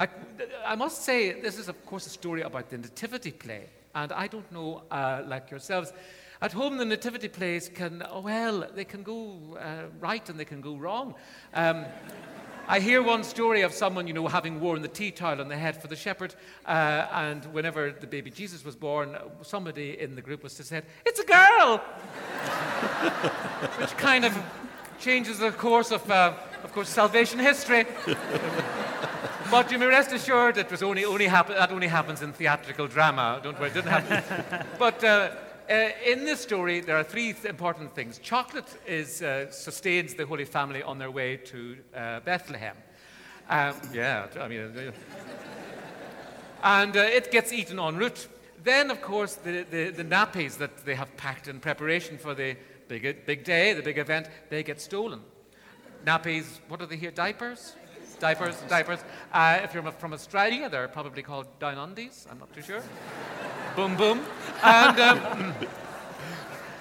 I, 0.00 0.08
I 0.66 0.74
must 0.74 1.02
say, 1.02 1.40
this 1.40 1.58
is, 1.58 1.68
of 1.68 1.86
course, 1.86 2.06
a 2.06 2.10
story 2.10 2.42
about 2.42 2.70
the 2.70 2.78
nativity 2.78 3.30
play. 3.30 3.66
And 3.94 4.12
I 4.12 4.26
don't 4.26 4.50
know, 4.50 4.82
uh, 4.90 5.22
like 5.26 5.50
yourselves, 5.50 5.92
at 6.42 6.52
home 6.52 6.76
the 6.76 6.84
nativity 6.84 7.28
plays 7.28 7.68
can, 7.68 8.02
oh, 8.10 8.20
well, 8.20 8.68
they 8.74 8.84
can 8.84 9.02
go 9.02 9.56
uh, 9.58 9.84
right 10.00 10.28
and 10.28 10.38
they 10.38 10.44
can 10.44 10.60
go 10.60 10.74
wrong. 10.74 11.14
Um, 11.54 11.84
I 12.66 12.80
hear 12.80 13.02
one 13.02 13.22
story 13.24 13.60
of 13.60 13.72
someone, 13.72 14.06
you 14.06 14.14
know, 14.14 14.26
having 14.26 14.58
worn 14.58 14.82
the 14.82 14.88
tea 14.88 15.10
towel 15.10 15.40
on 15.40 15.48
the 15.48 15.56
head 15.56 15.80
for 15.80 15.86
the 15.86 15.96
shepherd, 15.96 16.34
uh, 16.64 17.06
and 17.12 17.44
whenever 17.52 17.92
the 17.92 18.06
baby 18.06 18.30
Jesus 18.30 18.64
was 18.64 18.74
born, 18.74 19.16
somebody 19.42 20.00
in 20.00 20.14
the 20.14 20.22
group 20.22 20.42
was 20.42 20.54
to 20.54 20.64
say, 20.64 20.80
"It's 21.04 21.20
a 21.20 21.26
girl," 21.26 21.78
which 23.78 23.94
kind 23.98 24.24
of 24.24 24.34
changes 24.98 25.40
the 25.40 25.50
course 25.50 25.90
of, 25.90 26.10
uh, 26.10 26.32
of 26.62 26.72
course, 26.72 26.88
salvation 26.88 27.38
history. 27.38 27.84
But 29.54 29.70
you 29.70 29.78
may 29.78 29.86
rest 29.86 30.10
assured 30.10 30.58
it 30.58 30.68
was 30.68 30.82
only, 30.82 31.04
only 31.04 31.28
happen, 31.28 31.54
that 31.54 31.70
only 31.70 31.86
happens 31.86 32.22
in 32.22 32.32
theatrical 32.32 32.88
drama. 32.88 33.38
Don't 33.40 33.56
worry, 33.56 33.70
it 33.70 33.74
didn't 33.74 33.88
happen. 33.88 34.66
but 34.80 35.04
uh, 35.04 35.30
uh, 35.70 35.90
in 36.04 36.24
this 36.24 36.40
story, 36.40 36.80
there 36.80 36.96
are 36.96 37.04
three 37.04 37.32
th- 37.32 37.44
important 37.44 37.94
things. 37.94 38.18
Chocolate 38.18 38.66
is, 38.84 39.22
uh, 39.22 39.48
sustains 39.52 40.14
the 40.14 40.26
Holy 40.26 40.44
Family 40.44 40.82
on 40.82 40.98
their 40.98 41.12
way 41.12 41.36
to 41.36 41.76
uh, 41.94 42.18
Bethlehem. 42.24 42.76
Um, 43.48 43.76
yeah, 43.92 44.26
I 44.40 44.48
mean, 44.48 44.76
uh, 44.76 44.90
and 46.64 46.96
uh, 46.96 47.02
it 47.02 47.30
gets 47.30 47.52
eaten 47.52 47.78
en 47.78 47.96
route. 47.96 48.26
Then, 48.64 48.90
of 48.90 49.02
course, 49.02 49.36
the, 49.36 49.64
the, 49.70 49.90
the 49.90 50.04
nappies 50.04 50.58
that 50.58 50.84
they 50.84 50.96
have 50.96 51.16
packed 51.16 51.46
in 51.46 51.60
preparation 51.60 52.18
for 52.18 52.34
the 52.34 52.56
big, 52.88 53.24
big 53.24 53.44
day, 53.44 53.72
the 53.72 53.82
big 53.82 53.98
event, 53.98 54.26
they 54.50 54.64
get 54.64 54.80
stolen. 54.80 55.20
Nappies, 56.04 56.58
what 56.66 56.82
are 56.82 56.86
they 56.86 56.96
here? 56.96 57.12
Diapers? 57.12 57.76
Diapers, 58.24 58.56
diapers. 58.70 59.00
Uh, 59.34 59.60
if 59.62 59.74
you're 59.74 59.82
from 59.92 60.14
Australia, 60.14 60.70
they're 60.70 60.88
probably 60.88 61.22
called 61.22 61.46
downundies. 61.60 62.26
I'm 62.30 62.38
not 62.38 62.50
too 62.54 62.62
sure. 62.62 62.82
boom, 63.76 63.98
boom. 63.98 64.24
And 64.62 64.98
um, 64.98 65.54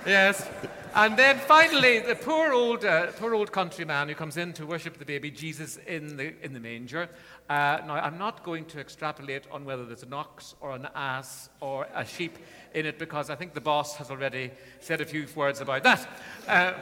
yes, 0.05 0.47
And 0.95 1.17
then 1.17 1.39
finally, 1.39 1.99
the 1.99 2.15
poor 2.15 2.53
old, 2.53 2.85
uh, 2.85 3.07
poor 3.07 3.33
old 3.33 3.51
countryman 3.51 4.07
who 4.07 4.15
comes 4.15 4.37
in 4.37 4.53
to 4.53 4.65
worship 4.65 4.97
the 4.97 5.05
baby 5.05 5.31
Jesus 5.31 5.77
in 5.85 6.15
the, 6.15 6.33
in 6.41 6.53
the 6.53 6.61
manger. 6.61 7.09
Uh, 7.49 7.79
now, 7.87 7.95
I'm 7.95 8.17
not 8.17 8.43
going 8.43 8.63
to 8.65 8.79
extrapolate 8.79 9.45
on 9.51 9.65
whether 9.65 9.85
there's 9.85 10.03
an 10.03 10.13
ox 10.13 10.55
or 10.61 10.71
an 10.71 10.87
ass 10.95 11.49
or 11.59 11.87
a 11.93 12.05
sheep 12.05 12.37
in 12.73 12.85
it 12.85 12.99
because 12.99 13.29
I 13.29 13.35
think 13.35 13.53
the 13.53 13.59
boss 13.59 13.97
has 13.97 14.11
already 14.11 14.51
said 14.79 15.01
a 15.01 15.05
few 15.05 15.25
words 15.35 15.59
about 15.59 15.83
that. 15.83 16.07
Uh, 16.47 16.73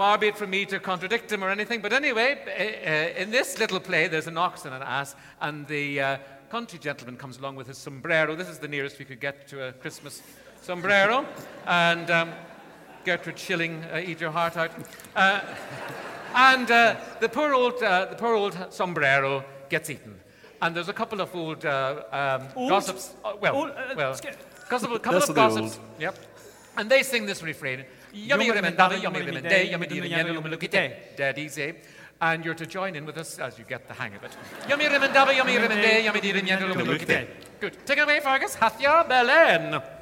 far 0.00 0.16
be 0.16 0.28
it 0.28 0.36
from 0.38 0.48
me 0.48 0.64
to 0.64 0.80
contradict 0.80 1.30
him 1.30 1.44
or 1.44 1.50
anything, 1.50 1.82
but 1.82 1.92
anyway, 1.92 2.30
uh, 2.46 2.90
uh 2.90 3.22
in 3.22 3.30
this 3.30 3.58
little 3.58 3.78
play, 3.78 4.08
there's 4.08 4.26
an 4.26 4.38
ox 4.38 4.64
and 4.64 4.74
an 4.74 4.82
ass, 4.82 5.14
and 5.42 5.66
the 5.66 6.00
uh, 6.00 6.16
country 6.48 6.78
gentleman 6.78 7.18
comes 7.18 7.36
along 7.36 7.54
with 7.54 7.66
his 7.66 7.76
sombrero. 7.76 8.34
This 8.34 8.48
is 8.48 8.58
the 8.58 8.68
nearest 8.68 8.98
we 8.98 9.04
could 9.04 9.20
get 9.20 9.46
to 9.48 9.68
a 9.68 9.72
Christmas 9.72 10.22
sombrero. 10.62 11.26
And. 11.66 12.10
Um, 12.10 12.32
Gertrude 13.02 13.38
Shilling, 13.38 13.82
uh, 13.84 14.02
eat 14.04 14.20
your 14.20 14.30
heart 14.30 14.58
out. 14.58 14.70
Uh, 15.16 15.40
and 16.34 16.70
uh, 16.70 16.96
the, 17.18 17.30
poor 17.30 17.54
old, 17.54 17.82
uh, 17.82 18.06
the 18.10 18.16
poor 18.16 18.34
old 18.34 18.54
sombrero 18.68 19.42
gets 19.70 19.88
eaten. 19.88 20.20
And 20.60 20.76
there's 20.76 20.90
a 20.90 20.92
couple 20.92 21.22
of 21.22 21.34
old, 21.34 21.64
uh, 21.64 22.02
um, 22.12 22.48
Old? 22.54 22.68
gossips. 22.68 23.14
uh, 23.24 23.32
well, 23.40 23.56
Old, 23.56 23.70
uh, 23.70 23.94
well, 23.96 24.14
sca- 24.14 24.36
couple, 24.68 24.98
couple 24.98 25.22
of 25.22 25.34
gossips. 25.34 25.78
old. 25.78 25.86
Yep. 25.98 26.18
And 26.76 26.90
they 26.90 27.02
sing 27.02 27.24
this 27.24 27.42
refrain. 27.42 27.86
Yummy 28.12 28.50
remendava, 28.50 29.00
yummy 29.00 29.20
remende, 29.20 29.70
yummy 29.70 29.86
remende. 29.86 31.16
Dead 31.16 31.38
easy. 31.38 31.74
And 32.22 32.44
you're 32.44 32.54
to 32.54 32.66
join 32.66 32.96
in 32.96 33.06
with 33.06 33.16
us 33.16 33.38
as 33.38 33.58
you 33.58 33.64
get 33.64 33.88
the 33.88 33.94
hang 33.94 34.14
of 34.14 34.22
it. 34.24 34.36
Yummy 34.68 34.84
remendava, 34.84 35.34
yummy 35.34 35.54
remende, 35.54 36.04
yummy 36.04 36.20
lookite. 36.20 37.28
Good. 37.60 37.76
Take 37.86 37.98
it 37.98 38.02
away, 38.02 38.20
Fergus. 38.20 38.54
Hacia 38.56 39.04
Belén. 39.08 39.99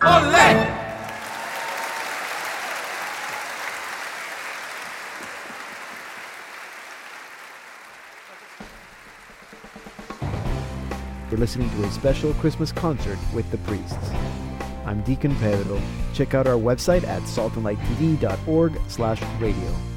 Olé! 0.00 0.72
You're 11.30 11.40
listening 11.40 11.70
to 11.70 11.84
a 11.84 11.90
special 11.90 12.34
Christmas 12.34 12.72
concert 12.72 13.18
with 13.32 13.50
the 13.50 13.58
priests. 13.58 13.96
I'm 14.84 15.00
Deacon 15.02 15.34
Pedro. 15.36 15.80
Check 16.12 16.34
out 16.34 16.46
our 16.46 16.58
website 16.58 17.04
at 17.04 17.22
saltandlighttv.org 17.22 18.78
slash 18.88 19.22
radio. 19.40 19.91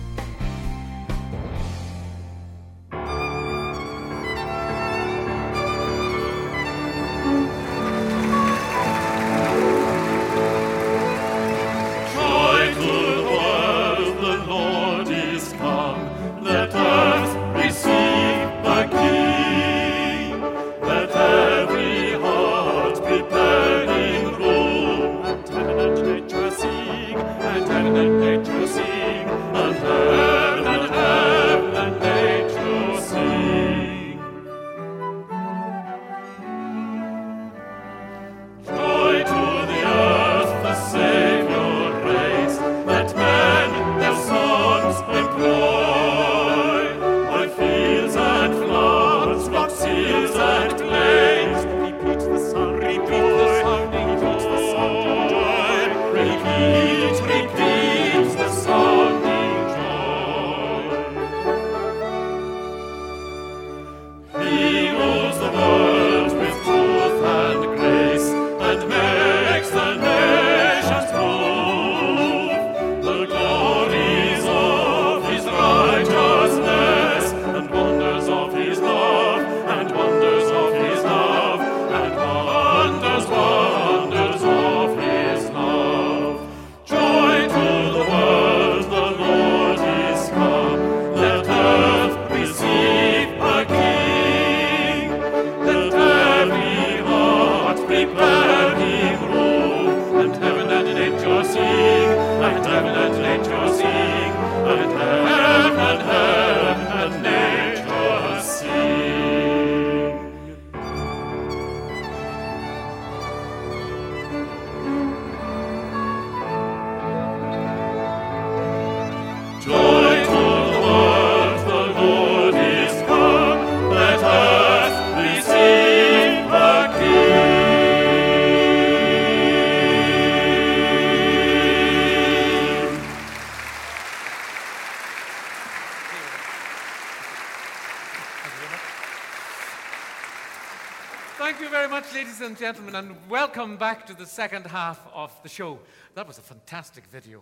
To 144.07 144.13
the 144.13 144.25
second 144.25 144.65
half 144.67 144.99
of 145.13 145.31
the 145.41 145.49
show. 145.49 145.79
That 146.13 146.27
was 146.27 146.37
a 146.37 146.41
fantastic 146.41 147.05
video. 147.07 147.41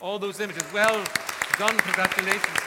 All 0.00 0.18
those 0.18 0.40
images, 0.40 0.64
well 0.72 1.04
done, 1.58 1.76
congratulations. 1.76 2.58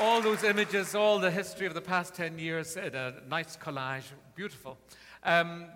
All 0.00 0.20
those 0.20 0.44
images, 0.44 0.94
all 0.94 1.18
the 1.18 1.30
history 1.30 1.66
of 1.66 1.74
the 1.74 1.80
past 1.80 2.14
10 2.14 2.38
years 2.38 2.76
in 2.76 2.94
a 2.94 3.14
nice 3.28 3.56
collage, 3.56 4.04
beautiful. 4.34 4.78
Um, 5.24 5.66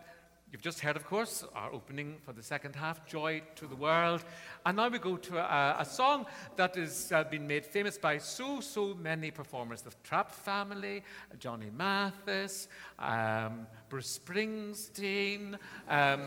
You've 0.53 0.63
just 0.63 0.81
heard, 0.81 0.97
of 0.97 1.07
course, 1.07 1.45
our 1.55 1.73
opening 1.73 2.17
for 2.25 2.33
the 2.33 2.43
second 2.43 2.75
half, 2.75 3.07
Joy 3.07 3.43
to 3.55 3.69
the 3.69 3.77
World. 3.77 4.25
And 4.67 4.79
now 4.79 4.89
we 4.89 4.99
go 4.99 5.17
to 5.17 5.39
a, 5.39 5.77
a 5.79 5.85
song 5.85 6.27
that 6.57 6.75
has 6.75 7.13
uh, 7.13 7.23
been 7.23 7.47
made 7.47 7.65
famous 7.65 7.97
by 7.97 8.19
so, 8.19 8.61
so 8.61 8.95
many 8.95 9.31
performers 9.31 9.83
the 9.83 9.93
Trapp 10.03 10.33
family, 10.33 11.05
Johnny 11.39 11.71
Mathis, 11.71 12.67
um, 12.99 13.69
Bruce 13.89 14.19
Springsteen. 14.19 15.57
Um, 15.89 16.23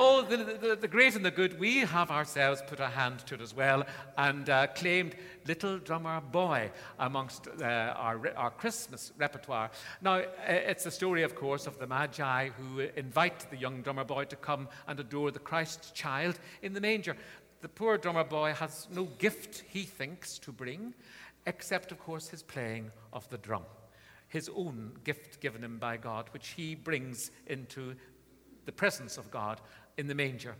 Oh, 0.00 0.22
the, 0.22 0.36
the, 0.36 0.76
the, 0.76 0.86
great 0.86 1.16
and 1.16 1.24
the 1.24 1.30
good, 1.32 1.58
we 1.58 1.78
have 1.78 2.12
ourselves 2.12 2.62
put 2.68 2.78
a 2.78 2.86
hand 2.86 3.18
to 3.26 3.34
it 3.34 3.40
as 3.40 3.52
well 3.52 3.84
and 4.16 4.48
uh, 4.48 4.68
claimed 4.68 5.16
Little 5.48 5.78
Drummer 5.78 6.20
Boy 6.20 6.70
amongst 6.98 7.48
uh, 7.48 7.64
our, 7.64 8.20
our 8.36 8.50
Christmas 8.50 9.12
repertoire. 9.16 9.70
Now, 10.02 10.22
it's 10.46 10.84
a 10.84 10.90
story, 10.90 11.22
of 11.22 11.34
course, 11.34 11.66
of 11.66 11.78
the 11.78 11.86
Magi 11.86 12.50
who 12.50 12.80
invite 12.96 13.50
the 13.50 13.56
young 13.56 13.80
drummer 13.80 14.04
boy 14.04 14.26
to 14.26 14.36
come 14.36 14.68
and 14.86 15.00
adore 15.00 15.30
the 15.30 15.38
Christ 15.38 15.94
child 15.94 16.38
in 16.60 16.74
the 16.74 16.80
manger. 16.82 17.16
The 17.62 17.68
poor 17.68 17.96
drummer 17.96 18.24
boy 18.24 18.52
has 18.52 18.88
no 18.92 19.04
gift, 19.18 19.64
he 19.66 19.84
thinks, 19.84 20.38
to 20.40 20.52
bring, 20.52 20.92
except, 21.46 21.92
of 21.92 21.98
course, 21.98 22.28
his 22.28 22.42
playing 22.42 22.92
of 23.12 23.28
the 23.30 23.38
drum 23.38 23.64
his 24.28 24.50
own 24.54 24.92
gift 25.04 25.40
given 25.40 25.64
him 25.64 25.78
by 25.78 25.96
God, 25.96 26.28
which 26.32 26.48
he 26.48 26.74
brings 26.74 27.30
into 27.46 27.94
the 28.66 28.72
presence 28.72 29.16
of 29.16 29.30
God 29.30 29.60
in 29.96 30.06
the 30.06 30.14
manger, 30.14 30.54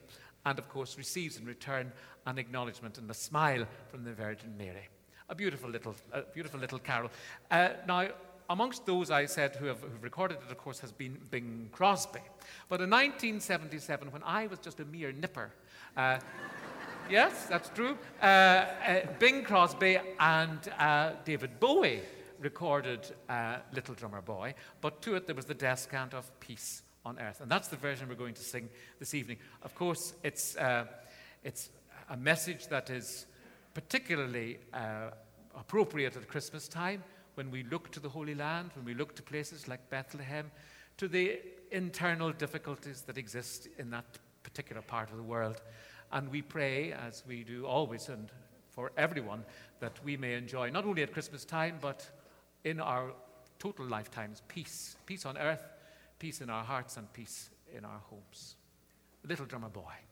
and 0.47 0.59
of 0.59 0.69
course 0.69 0.97
receives 0.97 1.37
in 1.37 1.45
return 1.45 1.93
an 2.29 2.39
acknowledgement 2.39 2.99
and 2.99 3.11
a 3.11 3.15
smile 3.15 3.65
from 3.91 4.05
the 4.05 4.13
Virgin 4.13 4.55
Mary. 4.59 4.89
A 5.31 5.35
beautiful 5.35 5.71
little, 5.71 5.95
a 6.13 6.23
beautiful 6.23 6.61
little 6.61 6.79
carol. 6.79 7.11
Uh, 7.51 7.71
now, 7.87 8.09
amongst 8.51 8.85
those 8.87 9.11
I 9.11 9.27
said 9.27 9.57
who 9.57 9.67
have 9.67 9.81
who've 9.81 10.03
recorded 10.03 10.39
it, 10.45 10.51
of 10.51 10.59
course, 10.59 10.79
has 10.81 10.93
been 10.93 11.19
Bing 11.31 11.71
Crosby. 11.73 12.21
But 12.69 12.81
in 12.81 12.91
1977, 12.91 14.13
when 14.13 14.23
I 14.23 14.47
was 14.47 14.59
just 14.59 14.81
a 14.81 14.85
mere 14.85 15.13
nipper, 15.13 15.51
uh, 15.97 16.19
yes, 17.11 17.47
that's 17.47 17.71
true, 17.71 17.97
uh, 18.23 18.25
uh, 18.27 19.01
Bing 19.19 19.43
Crosby 19.43 19.99
and 20.21 20.59
uh, 20.79 21.13
David 21.25 21.59
Bowie 21.59 22.03
recorded 22.41 23.11
uh, 23.29 23.57
Little 23.75 23.95
Drummer 23.95 24.23
Boy, 24.23 24.55
but 24.81 25.03
to 25.03 25.17
it 25.17 25.27
there 25.27 25.35
was 25.35 25.47
the 25.47 25.55
descant 25.55 26.15
of 26.15 26.31
Peace 26.41 26.83
on 27.05 27.19
earth. 27.19 27.41
And 27.41 27.51
that's 27.51 27.69
the 27.69 27.77
version 27.77 28.09
we're 28.09 28.15
going 28.15 28.35
to 28.35 28.45
sing 28.45 28.69
this 28.99 29.15
evening. 29.15 29.39
Of 29.63 29.75
course, 29.75 30.13
it's, 30.23 30.57
it's 31.43 31.71
a 32.11 32.17
message 32.17 32.69
that 32.69 32.91
is 32.91 33.27
particularly 33.75 34.59
uh, 34.73 35.11
appropriate 35.57 36.17
at 36.17 36.29
Christmas 36.29 36.69
time 36.69 37.03
when 37.35 37.51
we 37.51 37.63
look 37.65 37.91
to 37.93 38.01
the 38.01 38.09
Holy 38.09 38.35
Land, 38.35 38.71
when 38.75 38.85
we 38.85 38.95
look 38.95 39.15
to 39.17 39.23
places 39.23 39.69
like 39.69 39.89
Bethlehem, 39.91 40.51
to 40.97 41.09
the 41.09 41.41
internal 41.71 42.33
difficulties 42.33 43.03
that 43.03 43.19
exist 43.19 43.69
in 43.79 43.91
that 43.91 44.05
particular 44.43 44.83
part 44.83 45.11
of 45.11 45.17
the 45.17 45.23
world. 45.23 45.61
And 46.13 46.31
we 46.31 46.43
pray, 46.43 46.93
as 46.93 47.23
we 47.27 47.45
do 47.45 47.67
always 47.67 48.09
and 48.09 48.31
for 48.71 48.93
everyone, 48.97 49.45
that 49.81 49.93
we 50.05 50.17
may 50.17 50.35
enjoy, 50.35 50.71
not 50.71 50.85
only 50.85 51.03
at 51.03 51.13
Christmas 51.13 51.45
time, 51.45 51.79
but 51.81 52.09
in 52.65 52.81
our 52.81 53.13
total 53.59 53.87
lifetimes, 53.87 54.43
peace. 54.49 54.97
Peace 55.07 55.27
on 55.27 55.37
earth 55.37 55.63
peace 56.19 56.41
in 56.41 56.51
our 56.51 56.65
hearts 56.65 56.97
and 56.97 57.13
peace 57.13 57.51
in 57.77 57.85
our 57.85 58.01
homes. 58.11 58.57
Little 59.27 59.47
drummer 59.47 59.69
boy. 59.69 60.08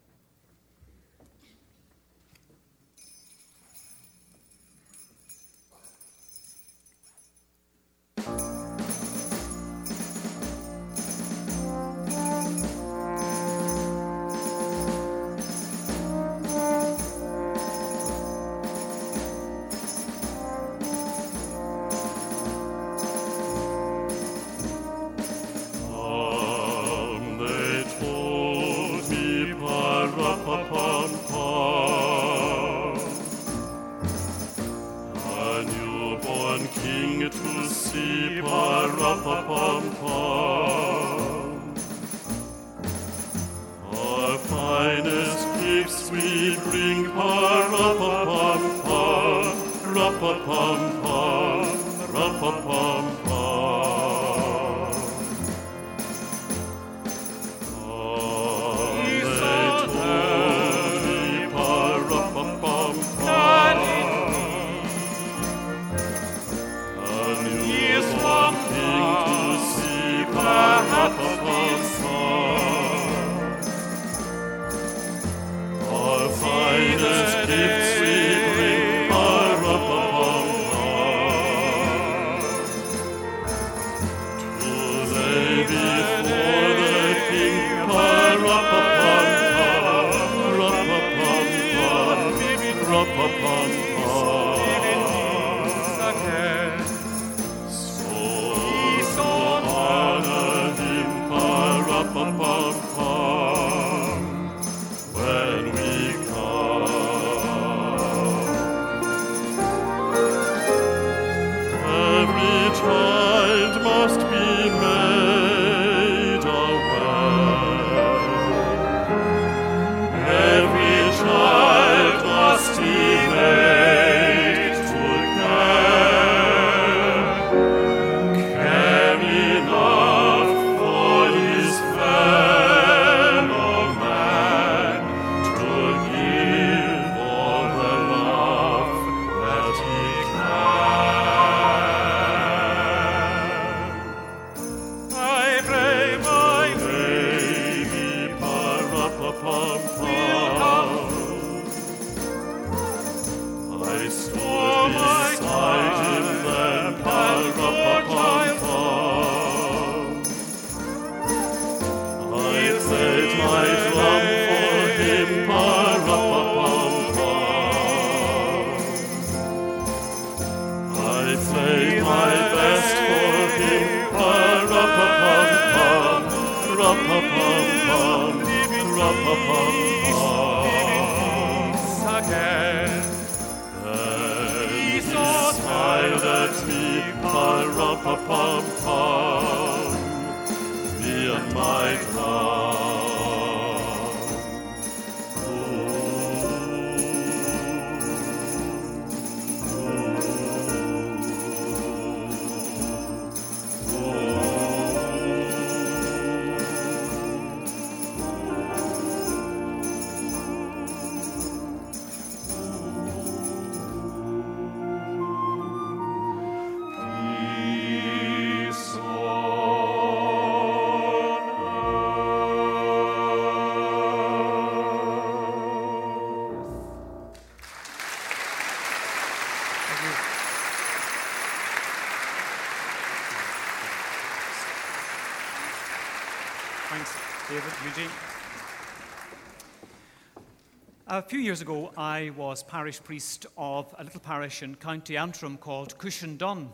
A 241.17 241.23
few 241.23 241.39
years 241.39 241.63
ago, 241.63 241.95
I 241.97 242.31
was 242.37 242.63
parish 242.63 243.03
priest 243.03 243.47
of 243.57 243.95
a 243.99 244.05
little 244.05 244.21
parish 244.21 244.63
in 244.63 244.75
County 244.75 245.17
Antrim 245.17 245.57
called 245.57 245.97
Cushendun, 245.97 246.69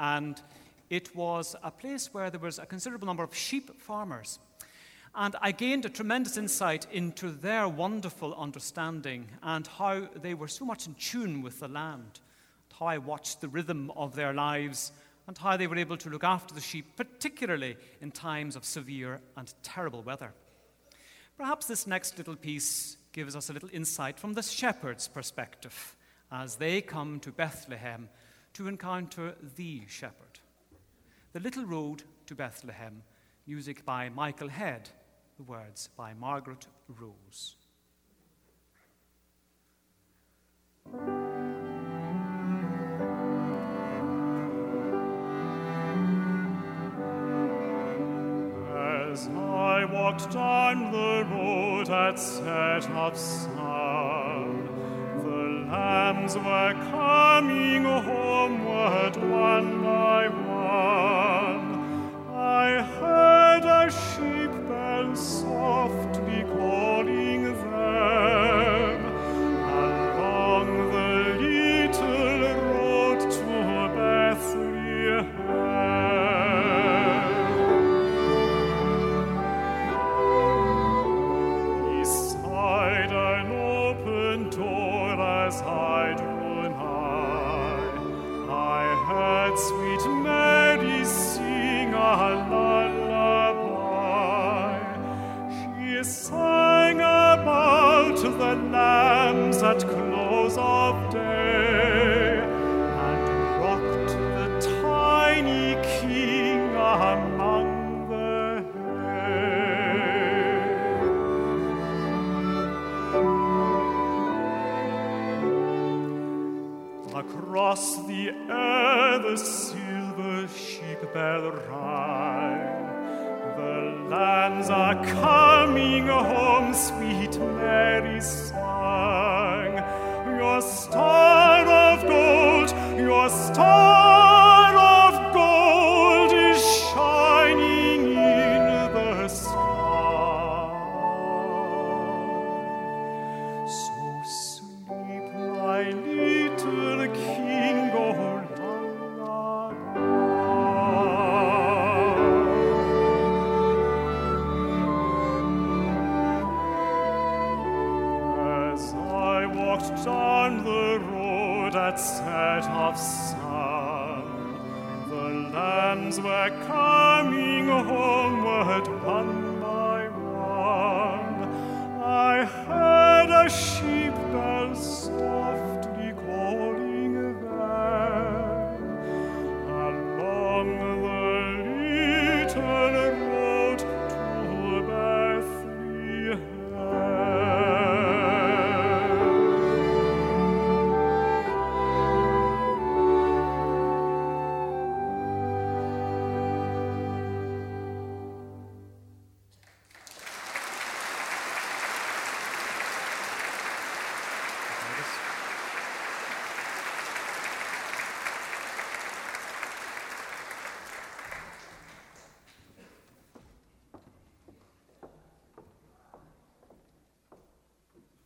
and 0.00 0.42
it 0.90 1.14
was 1.14 1.54
a 1.62 1.70
place 1.70 2.12
where 2.12 2.28
there 2.28 2.40
was 2.40 2.58
a 2.58 2.66
considerable 2.66 3.06
number 3.06 3.22
of 3.22 3.36
sheep 3.36 3.80
farmers. 3.80 4.40
And 5.14 5.36
I 5.40 5.52
gained 5.52 5.84
a 5.84 5.88
tremendous 5.88 6.36
insight 6.36 6.88
into 6.90 7.30
their 7.30 7.68
wonderful 7.68 8.34
understanding 8.34 9.28
and 9.44 9.64
how 9.64 10.08
they 10.20 10.34
were 10.34 10.48
so 10.48 10.64
much 10.64 10.88
in 10.88 10.94
tune 10.94 11.40
with 11.40 11.60
the 11.60 11.68
land, 11.68 12.18
how 12.76 12.86
I 12.86 12.98
watched 12.98 13.40
the 13.42 13.48
rhythm 13.48 13.92
of 13.92 14.16
their 14.16 14.32
lives, 14.32 14.90
and 15.28 15.38
how 15.38 15.56
they 15.56 15.68
were 15.68 15.78
able 15.78 15.98
to 15.98 16.10
look 16.10 16.24
after 16.24 16.52
the 16.52 16.60
sheep, 16.60 16.96
particularly 16.96 17.76
in 18.00 18.10
times 18.10 18.56
of 18.56 18.64
severe 18.64 19.20
and 19.36 19.54
terrible 19.62 20.02
weather. 20.02 20.32
Perhaps 21.36 21.66
this 21.66 21.86
next 21.86 22.18
little 22.18 22.34
piece 22.34 22.96
gives 23.14 23.36
us 23.36 23.48
a 23.48 23.52
little 23.52 23.70
insight 23.72 24.18
from 24.18 24.34
the 24.34 24.42
shepherd's 24.42 25.08
perspective 25.08 25.96
as 26.30 26.56
they 26.56 26.82
come 26.82 27.20
to 27.20 27.30
Bethlehem 27.30 28.08
to 28.52 28.66
encounter 28.66 29.36
the 29.56 29.82
shepherd. 29.86 30.40
The 31.32 31.40
Little 31.40 31.64
Road 31.64 32.02
to 32.26 32.34
Bethlehem, 32.34 33.02
music 33.46 33.84
by 33.84 34.08
Michael 34.08 34.48
Head, 34.48 34.90
the 35.36 35.44
words 35.44 35.88
by 35.96 36.12
Margaret 36.12 36.66
Rose. 36.88 37.54
As 49.14 49.28
I 49.28 49.84
walked 49.84 50.32
down 50.32 50.90
the 50.90 51.24
road 51.30 51.88
at 51.88 52.18
set 52.18 52.90
of 52.90 53.16
sun, 53.16 54.66
the 55.18 55.70
lambs 55.70 56.34
were 56.34 56.74
coming 56.90 57.84
homeward 57.84 59.16
one 59.16 59.82
by 59.84 60.26
one. 60.26 62.10
I 62.34 62.82
heard 62.98 63.64
a 63.64 63.88
sheep 63.88 64.50
bell 64.68 65.14
softly 65.14 65.83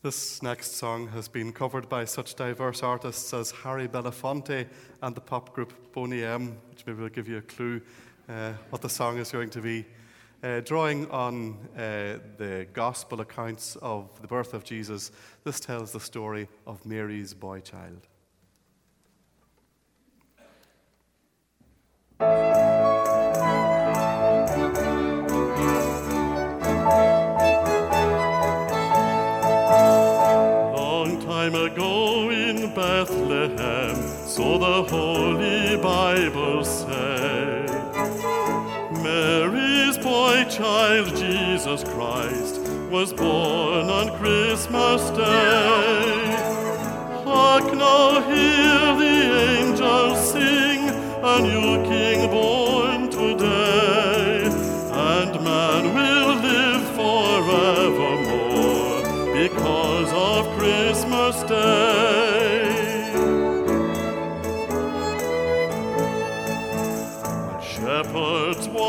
This 0.09 0.43
next 0.43 0.77
song 0.77 1.09
has 1.09 1.29
been 1.29 1.53
covered 1.53 1.87
by 1.91 2.07
such 2.07 2.35
diverse 2.35 2.83
artists 2.83 3.35
as 3.35 3.51
Harry 3.51 3.87
Belafonte 3.87 4.67
and 5.03 5.15
the 5.15 5.21
pop 5.21 5.53
group 5.53 5.93
Boney 5.93 6.25
M, 6.25 6.57
which 6.71 6.87
maybe 6.87 7.03
will 7.03 7.11
give 7.11 7.29
you 7.29 7.37
a 7.37 7.43
clue 7.43 7.83
uh, 8.27 8.55
what 8.71 8.81
the 8.81 8.89
song 8.89 9.19
is 9.19 9.31
going 9.31 9.51
to 9.51 9.61
be. 9.61 9.85
uh, 10.43 10.61
drawing 10.61 11.11
on 11.11 11.59
uh, 11.77 12.19
the 12.39 12.67
gospel 12.73 13.21
accounts 13.21 13.77
of 13.83 14.09
the 14.23 14.29
birth 14.29 14.55
of 14.55 14.65
Jesus, 14.65 15.11
this 15.45 15.61
tells 15.61 15.93
the 15.93 16.01
story 16.01 16.49
of 16.67 16.85
Mary's 16.87 17.35
boy 17.35 17.61
child. 17.61 18.07
So 34.39 34.57
the 34.57 34.85
Holy 34.85 35.77
Bible 35.79 36.63
say, 36.63 37.67
Mary's 39.03 39.99
boy 39.99 40.45
child 40.49 41.09
Jesus 41.17 41.83
Christ 41.83 42.61
was 42.89 43.13
born 43.13 43.91
on 43.91 44.17
Christmas 44.21 45.11
Day. 45.11 46.37
Hark 47.25 47.75
now, 47.75 48.21
hear 48.31 48.81
the 49.03 49.17
angels 49.59 50.31
sing, 50.31 50.89
a 51.33 51.41
new 51.41 51.83
King 51.91 52.31
born 52.31 52.58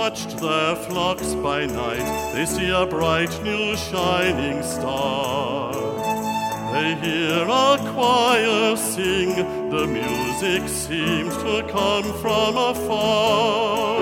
watched 0.09 0.39
their 0.39 0.75
flocks 0.75 1.35
by 1.35 1.67
night, 1.67 2.33
they 2.33 2.43
see 2.43 2.71
a 2.71 2.83
bright 2.83 3.31
new 3.43 3.77
shining 3.77 4.63
star. 4.63 5.71
They 6.73 6.95
hear 6.95 7.43
a 7.47 7.77
choir 7.93 8.75
sing, 8.75 9.35
the 9.69 9.85
music 9.85 10.67
seems 10.67 11.37
to 11.37 11.63
come 11.69 12.05
from 12.23 12.57
afar. 12.57 13.99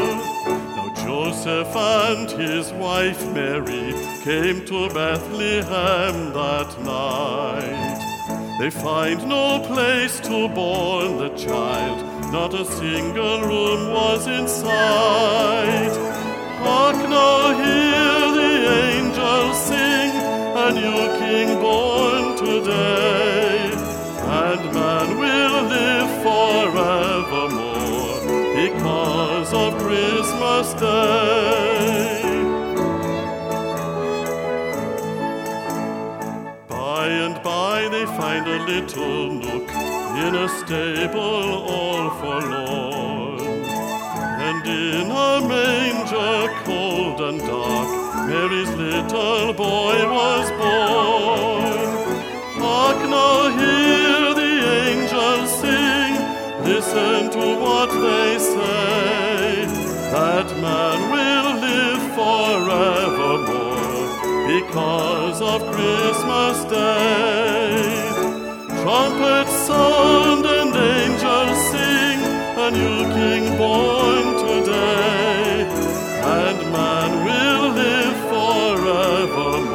Now 0.78 0.94
Joseph 0.96 1.76
and 1.76 2.32
his 2.32 2.72
wife 2.72 3.22
Mary 3.34 3.92
came 4.24 4.64
to 4.66 4.88
Bethlehem 4.88 6.32
that 6.32 6.70
night. 6.86 8.00
They 8.62 8.70
find 8.70 9.28
no 9.28 9.60
place 9.68 10.22
to 10.22 10.48
born 10.48 11.18
the 11.18 11.36
child, 11.36 12.00
not 12.32 12.54
a 12.54 12.66
single 12.66 13.42
room 13.42 13.92
was 13.92 14.28
in 14.28 14.48
sight. 14.48 15.96
Hark 16.60 16.98
now, 17.10 17.54
hear 17.56 18.32
the 18.40 18.54
angels 18.92 19.58
sing, 19.62 20.12
a 20.66 20.72
new 20.72 21.02
king 21.20 21.60
born 21.62 22.36
today, 22.36 23.72
and 24.44 24.74
man 24.74 25.18
will 25.18 25.62
live 25.76 26.12
forevermore 26.24 27.78
because 28.56 29.54
of 29.54 29.78
Christmas 29.78 30.74
Day. 30.74 32.18
By 36.68 37.08
and 37.08 37.42
by 37.42 37.88
they 37.90 38.06
find 38.06 38.48
a 38.48 38.60
little 38.66 39.32
nook 39.32 39.77
in 40.26 40.34
a 40.34 40.50
stable 40.50 41.68
all 41.76 42.10
forlorn. 42.20 43.40
And 44.48 44.66
in 44.66 45.12
a 45.12 45.42
manger 45.48 46.40
cold 46.66 47.22
and 47.22 47.40
dark, 47.40 47.90
Mary's 48.28 48.72
little 48.72 49.54
boy 49.54 49.96
was 50.18 50.50
born. 50.62 51.88
Hark 52.62 53.00
now, 53.16 53.50
hear 53.60 54.34
the 54.42 54.54
angels 54.90 55.50
sing, 55.62 56.14
listen 56.64 57.30
to 57.38 57.46
what 57.66 57.90
they 57.92 58.40
say, 58.40 59.66
that 60.14 60.48
man 60.66 61.00
will 61.14 61.50
live 61.68 62.04
forevermore 62.18 63.68
because 64.48 65.40
of 65.42 65.60
Christmas 65.72 66.58
Day. 66.72 68.07
Trumpets 68.88 69.52
sound 69.68 70.46
and 70.46 70.74
angels 70.74 71.60
sing, 71.72 72.20
a 72.66 72.72
new 72.72 73.04
king 73.18 73.44
born 73.58 74.26
today, 74.48 75.68
and 76.40 76.58
man 76.72 77.12
will 77.28 77.66
live 77.84 78.18
forevermore 78.32 79.74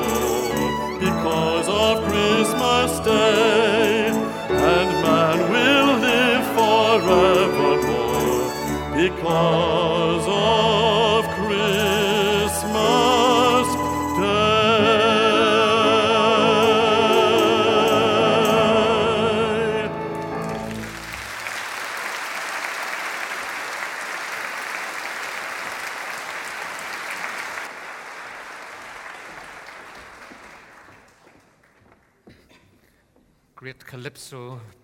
because 0.99 1.69
of 1.69 1.95
Christmas 2.09 2.91
Day, 3.01 4.09
and 4.49 4.89
man 5.05 5.39
will 5.53 5.91
live 6.09 6.47
forevermore 6.57 8.47
because 8.97 10.02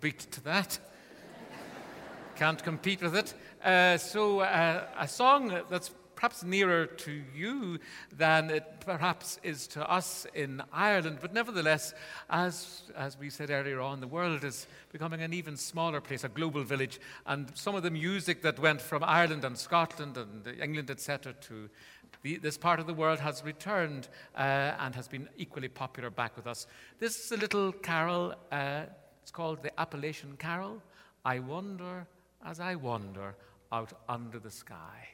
beat 0.01 0.18
to 0.32 0.40
that. 0.44 0.78
Can't 2.36 2.62
compete 2.62 3.03
with 3.03 3.16
it. 3.16 3.34
Uh, 3.64 3.99
so, 3.99 4.40
uh, 4.40 4.86
a 4.99 5.09
song 5.09 5.61
that's 5.70 5.90
perhaps 6.18 6.42
nearer 6.42 6.84
to 6.84 7.22
you 7.32 7.78
than 8.16 8.51
it 8.51 8.80
perhaps 8.80 9.38
is 9.44 9.68
to 9.68 9.88
us 9.88 10.26
in 10.34 10.61
Ireland, 10.72 11.18
but 11.20 11.32
nevertheless, 11.32 11.94
as, 12.28 12.82
as 12.96 13.16
we 13.16 13.30
said 13.30 13.51
earlier 13.51 13.80
on, 13.80 14.01
the 14.01 14.09
world 14.09 14.42
is 14.42 14.66
becoming 14.90 15.22
an 15.22 15.32
even 15.32 15.57
smaller 15.57 16.01
place, 16.01 16.24
a 16.24 16.28
global 16.28 16.64
village, 16.64 16.99
and 17.26 17.57
some 17.57 17.76
of 17.76 17.84
the 17.84 17.90
music 17.92 18.42
that 18.42 18.59
went 18.59 18.82
from 18.82 19.05
Ireland 19.05 19.44
and 19.44 19.57
Scotland 19.57 20.16
and 20.16 20.61
England, 20.61 20.90
etc., 20.90 21.34
to 21.34 21.70
the, 22.22 22.36
this 22.38 22.59
part 22.59 22.80
of 22.80 22.88
the 22.88 22.94
world 22.94 23.20
has 23.20 23.44
returned 23.44 24.09
uh, 24.36 24.40
and 24.80 24.96
has 24.96 25.07
been 25.07 25.28
equally 25.36 25.68
popular 25.68 26.11
back 26.11 26.36
with 26.36 26.49
us. 26.49 26.66
This 26.99 27.24
is 27.24 27.30
a 27.30 27.36
little 27.36 27.70
carol. 27.70 28.34
Uh, 28.51 28.86
it's 29.29 29.37
called 29.37 29.62
the 29.62 29.79
Appalachian 29.79 30.39
Carol. 30.39 30.83
I 31.22 31.39
Wonder 31.41 32.07
as 32.47 32.61
I 32.61 32.76
wander 32.76 33.37
out 33.70 33.93
under 34.09 34.39
the 34.39 34.51
sky. 34.51 35.07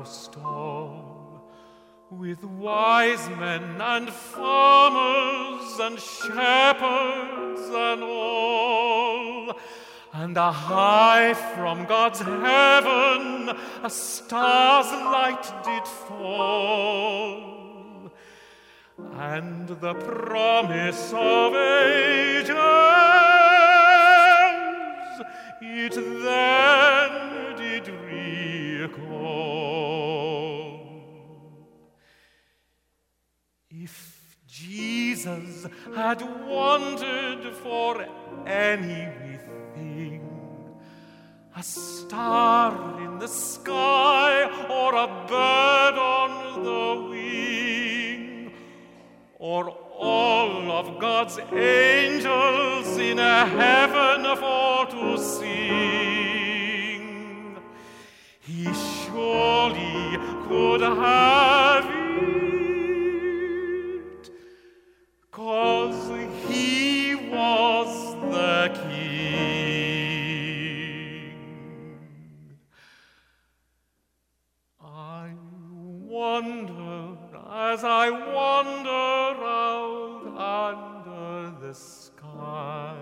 Cow 0.00 0.04
stall 0.04 1.42
with 2.10 2.42
wise 2.44 3.28
men 3.38 3.80
and 3.80 4.08
farmers 4.08 5.78
and 5.80 5.98
shepherds 5.98 7.68
and 7.70 8.02
all. 8.02 9.52
And 10.12 10.36
a 10.36 10.50
high 10.50 11.34
from 11.34 11.84
God's 11.84 12.20
heaven 12.20 13.50
a 13.82 13.90
star's 13.90 14.90
light 14.90 15.52
did 15.64 15.86
fall, 15.86 16.50
and 19.14 19.68
the 19.68 19.94
promise 19.94 21.12
of 21.14 21.54
ages 21.54 22.56
it 25.62 25.94
then. 25.94 27.09
If 33.82 34.36
Jesus 34.46 35.66
had 35.94 36.20
wanted 36.46 37.54
for 37.56 38.04
anything, 38.46 40.28
a 41.56 41.62
star 41.62 43.00
in 43.00 43.18
the 43.18 43.28
sky 43.28 44.44
or 44.68 44.94
a 44.94 45.06
bird 45.28 45.98
on 45.98 46.62
the 46.64 47.08
wing, 47.10 48.52
or 49.38 49.70
all 49.70 50.72
of 50.72 51.00
God's 51.00 51.38
angels 51.52 52.98
in 52.98 53.18
a 53.18 53.46
heaven 53.46 54.36
for 54.36 54.86
to 54.86 55.16
he 55.42 56.39
surely 59.20 60.16
could 60.48 60.80
have 60.80 61.84
it, 64.16 64.30
cause 65.30 66.10
he 66.48 67.14
was 67.14 67.92
the 68.34 68.70
king. 68.82 69.10
I 74.82 75.34
wonder 76.18 77.18
as 77.50 77.84
I 77.84 78.10
wander 78.10 79.34
out 79.44 80.24
under 80.64 81.34
the 81.66 81.74
sky 81.74 82.96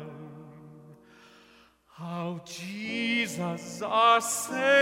how 1.87 2.41
Jesus 2.45 3.83
our 3.83 4.21
Savior 4.21 4.78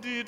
de 0.00 0.19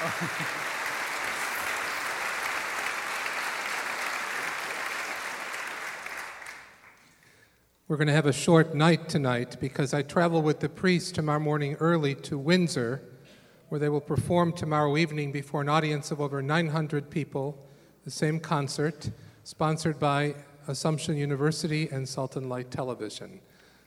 We're 7.86 7.96
going 7.96 8.06
to 8.06 8.14
have 8.14 8.24
a 8.24 8.32
short 8.32 8.74
night 8.74 9.10
tonight 9.10 9.58
because 9.60 9.92
I 9.92 10.00
travel 10.00 10.40
with 10.40 10.60
the 10.60 10.70
priest 10.70 11.16
tomorrow 11.16 11.40
morning 11.40 11.74
early 11.80 12.14
to 12.14 12.38
Windsor, 12.38 13.02
where 13.68 13.78
they 13.78 13.90
will 13.90 14.00
perform 14.00 14.54
tomorrow 14.54 14.96
evening 14.96 15.32
before 15.32 15.60
an 15.60 15.68
audience 15.68 16.10
of 16.10 16.18
over 16.18 16.40
900 16.40 17.10
people, 17.10 17.58
the 18.04 18.10
same 18.10 18.40
concert, 18.40 19.10
sponsored 19.44 19.98
by 19.98 20.34
Assumption 20.66 21.18
University 21.18 21.90
and 21.90 22.08
Salt 22.08 22.36
and 22.36 22.48
Light 22.48 22.70
Television. 22.70 23.40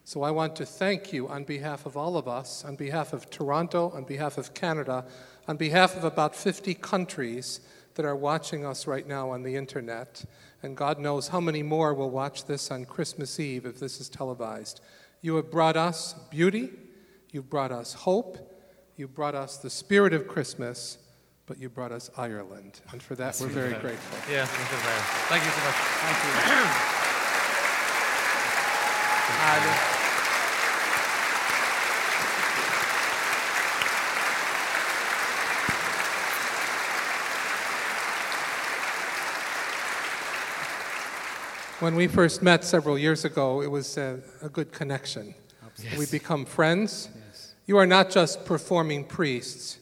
So 0.05 0.22
I 0.22 0.32
want 0.32 0.57
to 0.57 0.66
thank 0.66 1.14
you 1.14 1.30
on 1.30 1.45
behalf 1.45 1.86
of 1.86 1.95
all 1.95 2.18
of 2.18 2.28
us, 2.28 2.66
on 2.66 2.76
behalf 2.76 3.14
of 3.14 3.30
Toronto, 3.30 3.89
on 3.95 4.03
behalf 4.03 4.38
of 4.38 4.53
Canada, 4.53 5.05
on 5.48 5.58
behalf 5.58 5.96
of 5.96 6.04
about 6.04 6.36
50 6.36 6.74
countries 6.76 7.60
that 7.96 8.06
are 8.06 8.16
watching 8.16 8.66
us 8.66 8.88
right 8.88 9.08
now 9.08 9.30
on 9.30 9.44
the 9.44 9.56
internet. 9.56 10.24
And 10.62 10.78
God 10.78 11.00
knows 11.00 11.28
how 11.28 11.39
many 11.39 11.62
more 11.62 11.94
will 11.94 12.10
watch 12.10 12.46
this 12.46 12.72
on 12.72 12.86
Christmas 12.86 13.39
Eve 13.39 13.66
if 13.66 13.80
this 13.80 14.00
is 14.00 14.10
televised. 14.10 14.82
You 15.22 15.36
have 15.36 15.52
brought 15.52 15.78
us 15.78 16.16
beauty, 16.30 16.72
you've 17.32 17.50
brought 17.50 17.72
us 17.72 17.94
hope, 17.94 18.38
you've 18.96 19.14
brought 19.14 19.36
us 19.36 19.58
the 19.58 19.70
spirit 19.70 20.14
of 20.14 20.28
Christmas, 20.28 20.98
but 21.46 21.60
you 21.60 21.70
brought 21.70 21.91
us 21.91 22.10
Ireland. 22.18 22.82
And 22.91 23.02
for 23.02 23.16
that, 23.16 23.38
we're 23.39 23.48
very 23.48 23.74
grateful. 23.74 24.18
Yes, 24.32 24.50
thank 24.50 25.44
you 25.44 25.52
so 25.52 25.66
much. 25.66 25.76
Thank 25.76 26.24
you. 26.24 26.94
And- 29.46 30.03
When 41.84 41.95
we 41.95 42.07
first 42.07 42.41
met 42.41 42.63
several 42.63 42.97
years 42.97 43.25
ago, 43.25 43.61
it 43.61 43.67
was 43.67 43.97
a, 43.97 44.21
a 44.41 44.47
good 44.47 44.71
connection. 44.71 45.36
We 45.97 46.05
become 46.05 46.45
friends. 46.45 47.09
You 47.65 47.75
are 47.75 47.86
not 47.86 48.09
just 48.09 48.45
performing 48.45 49.03
priests, 49.03 49.79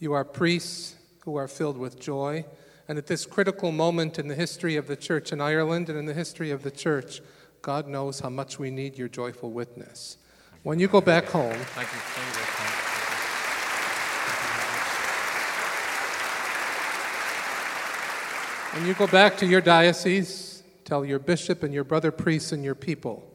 you 0.00 0.14
are 0.14 0.24
priests 0.24 0.96
who 1.20 1.36
are 1.36 1.46
filled 1.46 1.78
with 1.78 2.00
joy. 2.00 2.44
And 2.88 2.98
at 2.98 3.06
this 3.06 3.24
critical 3.24 3.70
moment 3.70 4.18
in 4.18 4.26
the 4.26 4.34
history 4.34 4.74
of 4.74 4.88
the 4.88 4.96
church 4.96 5.30
in 5.30 5.40
Ireland 5.40 5.88
and 5.88 5.96
in 5.96 6.06
the 6.06 6.12
history 6.12 6.50
of 6.50 6.64
the 6.64 6.72
church, 6.72 7.20
God 7.62 7.86
knows 7.86 8.18
how 8.18 8.30
much 8.30 8.58
we 8.58 8.72
need 8.72 8.98
your 8.98 9.06
joyful 9.06 9.52
witness. 9.52 10.18
When 10.64 10.80
you 10.80 10.88
go 10.88 11.00
back 11.00 11.26
home, 11.26 11.52
Thank 11.52 11.86
you. 11.92 11.98
Thank 12.00 12.26
you 12.26 12.34
very 12.34 12.48
much. 18.66 18.74
When 18.74 18.88
you 18.88 18.94
go 18.94 19.06
back 19.06 19.36
to 19.36 19.46
your 19.46 19.60
diocese, 19.60 20.53
tell 20.84 21.04
your 21.04 21.18
bishop 21.18 21.62
and 21.62 21.72
your 21.72 21.84
brother 21.84 22.10
priests 22.10 22.52
and 22.52 22.64
your 22.64 22.74
people 22.74 23.30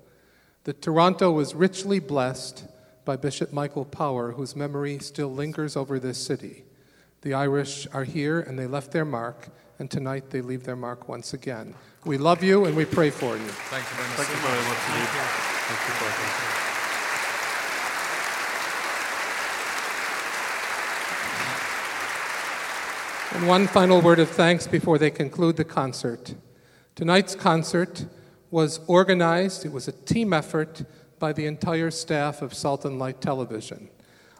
that 0.63 0.81
Toronto 0.81 1.31
was 1.31 1.55
richly 1.55 1.99
blessed 1.99 2.65
by 3.05 3.15
Bishop 3.15 3.51
Michael 3.51 3.85
Power, 3.85 4.33
whose 4.33 4.55
memory 4.55 4.99
still 4.99 5.33
lingers 5.33 5.75
over 5.75 5.99
this 5.99 6.17
city. 6.17 6.63
The 7.21 7.33
Irish 7.33 7.87
are 7.91 8.03
here 8.03 8.39
and 8.39 8.59
they 8.59 8.67
left 8.67 8.91
their 8.91 9.05
mark, 9.05 9.49
and 9.79 9.89
tonight 9.89 10.29
they 10.29 10.41
leave 10.41 10.63
their 10.63 10.75
mark 10.75 11.09
once 11.09 11.33
again. 11.33 11.73
We 12.05 12.17
love 12.17 12.43
you 12.43 12.65
and 12.65 12.75
we 12.77 12.85
pray 12.85 13.09
for 13.09 13.35
you. 13.35 13.47
Thank 13.47 13.83
you 13.89 13.95
very 13.95 14.09
much. 14.09 14.17
Thank 14.17 14.29
you 14.29 14.35
very 14.47 14.63
much 14.69 14.77
indeed. 14.89 15.07
Thank 15.67 15.79
you, 15.87 15.93
Father. 15.95 16.59
And 23.39 23.47
one 23.47 23.67
final 23.67 24.01
word 24.01 24.19
of 24.19 24.29
thanks 24.29 24.67
before 24.67 24.97
they 24.97 25.11
conclude 25.11 25.55
the 25.55 25.63
concert. 25.63 26.35
Tonight's 26.99 27.33
concert 27.33 28.07
was 28.51 28.81
organized, 28.85 29.65
it 29.65 29.71
was 29.71 29.87
a 29.87 29.93
team 29.93 30.33
effort 30.33 30.83
by 31.17 31.31
the 31.31 31.45
entire 31.45 31.91
staff 31.91 32.41
of 32.41 32.53
Salt 32.53 32.83
and 32.83 32.99
Light 32.99 33.21
Television. 33.21 33.87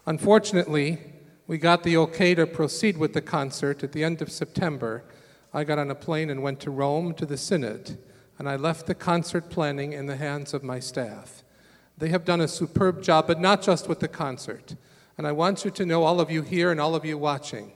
Unfortunately, 0.06 0.98
we 1.48 1.58
got 1.58 1.84
the 1.84 1.96
okay 1.96 2.36
to 2.36 2.46
proceed 2.46 2.98
with 2.98 3.14
the 3.14 3.22
concert 3.22 3.82
at 3.82 3.94
the 3.94 4.04
end 4.04 4.22
of 4.22 4.30
September. 4.30 5.06
I 5.54 5.64
got 5.64 5.80
on 5.80 5.90
a 5.90 5.96
plane 5.96 6.30
and 6.30 6.44
went 6.44 6.60
to 6.60 6.70
Rome 6.70 7.14
to 7.14 7.26
the 7.26 7.38
Synod, 7.38 7.98
and 8.38 8.50
I 8.50 8.58
left 8.58 8.88
the 8.88 8.94
concert 8.94 9.50
planning 9.50 9.94
in 9.94 10.08
the 10.08 10.18
hands 10.18 10.54
of 10.54 10.62
my 10.62 10.82
staff. 10.82 11.46
They 11.98 12.10
have 12.10 12.26
done 12.26 12.42
a 12.42 12.48
superb 12.50 13.02
job, 13.02 13.26
but 13.26 13.40
not 13.40 13.62
just 13.62 13.88
with 13.88 14.02
the 14.02 14.10
concert. 14.10 14.76
And 15.18 15.26
I 15.26 15.32
want 15.32 15.64
you 15.64 15.72
to 15.72 15.86
know, 15.86 16.04
all 16.04 16.20
of 16.20 16.30
you 16.30 16.42
here 16.42 16.72
and 16.72 16.82
all 16.82 16.94
of 16.94 17.06
you 17.06 17.18
watching, 17.18 17.72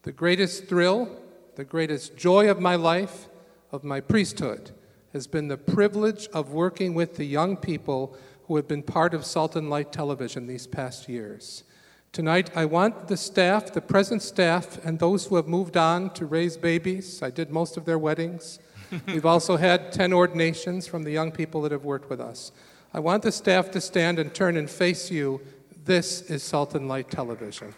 the 0.00 0.12
greatest 0.12 0.66
thrill, 0.66 1.14
the 1.56 1.64
greatest 1.64 2.16
joy 2.16 2.48
of 2.48 2.58
my 2.58 2.74
life, 2.74 3.28
of 3.74 3.82
my 3.82 4.00
priesthood, 4.00 4.70
has 5.12 5.26
been 5.26 5.48
the 5.48 5.56
privilege 5.56 6.28
of 6.32 6.52
working 6.52 6.94
with 6.94 7.16
the 7.16 7.24
young 7.24 7.56
people 7.56 8.16
who 8.44 8.54
have 8.54 8.68
been 8.68 8.82
part 8.82 9.14
of 9.14 9.24
Salt 9.24 9.56
and 9.56 9.68
Light 9.68 9.90
Television 9.90 10.46
these 10.46 10.68
past 10.68 11.08
years. 11.08 11.64
Tonight, 12.12 12.56
I 12.56 12.66
want 12.66 13.08
the 13.08 13.16
staff, 13.16 13.72
the 13.72 13.80
present 13.80 14.22
staff, 14.22 14.78
and 14.84 15.00
those 15.00 15.26
who 15.26 15.34
have 15.34 15.48
moved 15.48 15.76
on 15.76 16.10
to 16.10 16.24
raise 16.24 16.56
babies, 16.56 17.20
I 17.20 17.30
did 17.30 17.50
most 17.50 17.76
of 17.76 17.84
their 17.84 17.98
weddings, 17.98 18.60
We've 19.08 19.26
also 19.26 19.56
had 19.56 19.90
10 19.92 20.12
ordinations 20.12 20.86
from 20.86 21.02
the 21.02 21.10
young 21.10 21.32
people 21.32 21.62
that 21.62 21.72
have 21.72 21.84
worked 21.84 22.08
with 22.08 22.20
us. 22.20 22.52
I 22.92 23.00
want 23.00 23.24
the 23.24 23.32
staff 23.32 23.70
to 23.72 23.80
stand 23.80 24.20
and 24.20 24.32
turn 24.32 24.56
and 24.56 24.70
face 24.70 25.10
you. 25.10 25.40
This 25.84 26.22
is 26.22 26.44
Salt 26.44 26.76
and 26.76 26.86
Light 26.86 27.10
Television. 27.10 27.74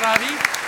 Bravi. 0.00 0.60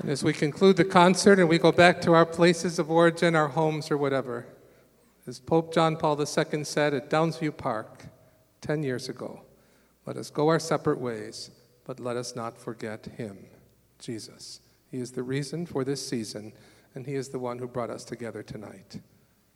as 0.11 0.23
we 0.25 0.33
conclude 0.33 0.75
the 0.75 0.83
concert 0.83 1.39
and 1.39 1.47
we 1.47 1.57
go 1.57 1.71
back 1.71 2.01
to 2.01 2.11
our 2.11 2.25
places 2.25 2.77
of 2.77 2.91
origin, 2.91 3.33
our 3.33 3.47
homes, 3.47 3.89
or 3.89 3.97
whatever, 3.97 4.45
as 5.25 5.39
Pope 5.39 5.73
John 5.73 5.95
Paul 5.95 6.19
II 6.19 6.65
said 6.65 6.93
at 6.93 7.09
Downsview 7.09 7.55
Park 7.55 8.07
10 8.59 8.83
years 8.83 9.07
ago, 9.07 9.41
let 10.05 10.17
us 10.17 10.29
go 10.29 10.49
our 10.49 10.59
separate 10.59 10.99
ways, 10.99 11.49
but 11.85 12.01
let 12.01 12.17
us 12.17 12.35
not 12.35 12.57
forget 12.57 13.05
Him, 13.17 13.37
Jesus. 13.99 14.59
He 14.89 14.99
is 14.99 15.13
the 15.13 15.23
reason 15.23 15.65
for 15.65 15.85
this 15.85 16.05
season, 16.05 16.51
and 16.93 17.05
He 17.05 17.15
is 17.15 17.29
the 17.29 17.39
one 17.39 17.57
who 17.57 17.67
brought 17.67 17.89
us 17.89 18.03
together 18.03 18.43
tonight. 18.43 18.99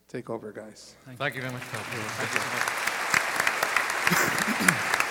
Take 0.08 0.30
over, 0.30 0.54
guys. 0.54 0.96
Thank 1.18 1.36
you 1.36 1.42
very 1.42 1.52
much, 1.52 1.64
Phil. 1.64 1.82
Thank 1.82 2.34
you 2.34 2.40
so 4.80 4.86
much. 4.86 5.00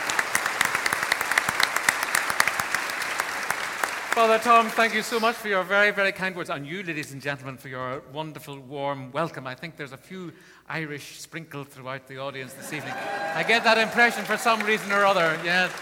Father 4.15 4.39
Tom, 4.39 4.69
thank 4.69 4.95
you 4.95 5.03
so 5.03 5.19
much 5.19 5.35
for 5.35 5.49
your 5.49 5.65
very, 5.65 5.91
very 5.91 6.13
kind 6.13 6.37
words. 6.37 6.49
And 6.49 6.65
you, 6.65 6.85
ladies 6.85 7.11
and 7.11 7.21
gentlemen, 7.21 7.57
for 7.57 7.69
your 7.69 8.01
wonderful, 8.13 8.61
warm 8.61 9.11
welcome. 9.11 9.45
I 9.45 9.57
think 9.57 9.77
there's 9.77 9.91
a 9.91 9.97
few 9.97 10.33
Irish 10.69 11.19
sprinkled 11.19 11.67
throughout 11.67 12.07
the 12.07 12.19
audience 12.19 12.53
this 12.53 12.73
evening. 12.73 12.93
I 12.93 13.43
get 13.43 13.65
that 13.65 13.77
impression 13.77 14.25
for 14.25 14.37
some 14.37 14.61
reason 14.61 14.93
or 14.93 15.05
other, 15.05 15.37
yes. 15.43 15.73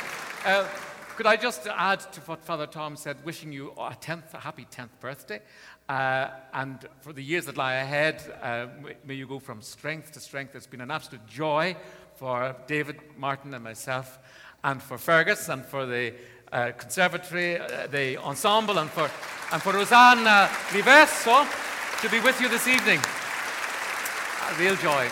Uh, 0.46 0.66
could 1.14 1.26
I 1.26 1.36
just 1.36 1.66
add 1.66 2.00
to 2.12 2.22
what 2.22 2.42
Father 2.42 2.66
Tom 2.66 2.96
said, 2.96 3.22
wishing 3.22 3.52
you 3.52 3.72
a, 3.72 3.94
10th, 4.00 4.32
a 4.32 4.38
happy 4.38 4.66
10th 4.74 4.98
birthday? 4.98 5.42
Uh, 5.86 6.28
and 6.54 6.88
for 7.02 7.12
the 7.12 7.22
years 7.22 7.44
that 7.44 7.58
lie 7.58 7.74
ahead, 7.74 8.22
uh, 8.40 8.68
may 9.04 9.12
you 9.12 9.26
go 9.26 9.40
from 9.40 9.60
strength 9.60 10.12
to 10.12 10.20
strength. 10.20 10.56
It's 10.56 10.66
been 10.66 10.80
an 10.80 10.90
absolute 10.90 11.26
joy 11.26 11.76
for 12.16 12.56
David, 12.66 12.98
Martin, 13.18 13.52
and 13.52 13.62
myself, 13.62 14.18
and 14.64 14.82
for 14.82 14.96
Fergus, 14.96 15.50
and 15.50 15.66
for 15.66 15.84
the 15.84 16.14
uh, 16.52 16.72
conservatory, 16.76 17.58
uh, 17.58 17.86
the 17.86 18.16
ensemble, 18.18 18.78
and 18.78 18.90
for, 18.90 19.10
and 19.52 19.62
for 19.62 19.72
Rosanne 19.72 20.26
uh, 20.26 20.48
Riverso 20.68 21.46
to 22.02 22.08
be 22.10 22.20
with 22.20 22.40
you 22.40 22.48
this 22.48 22.68
evening. 22.68 23.00
A 24.50 24.54
real 24.58 24.76
joy. 24.76 25.08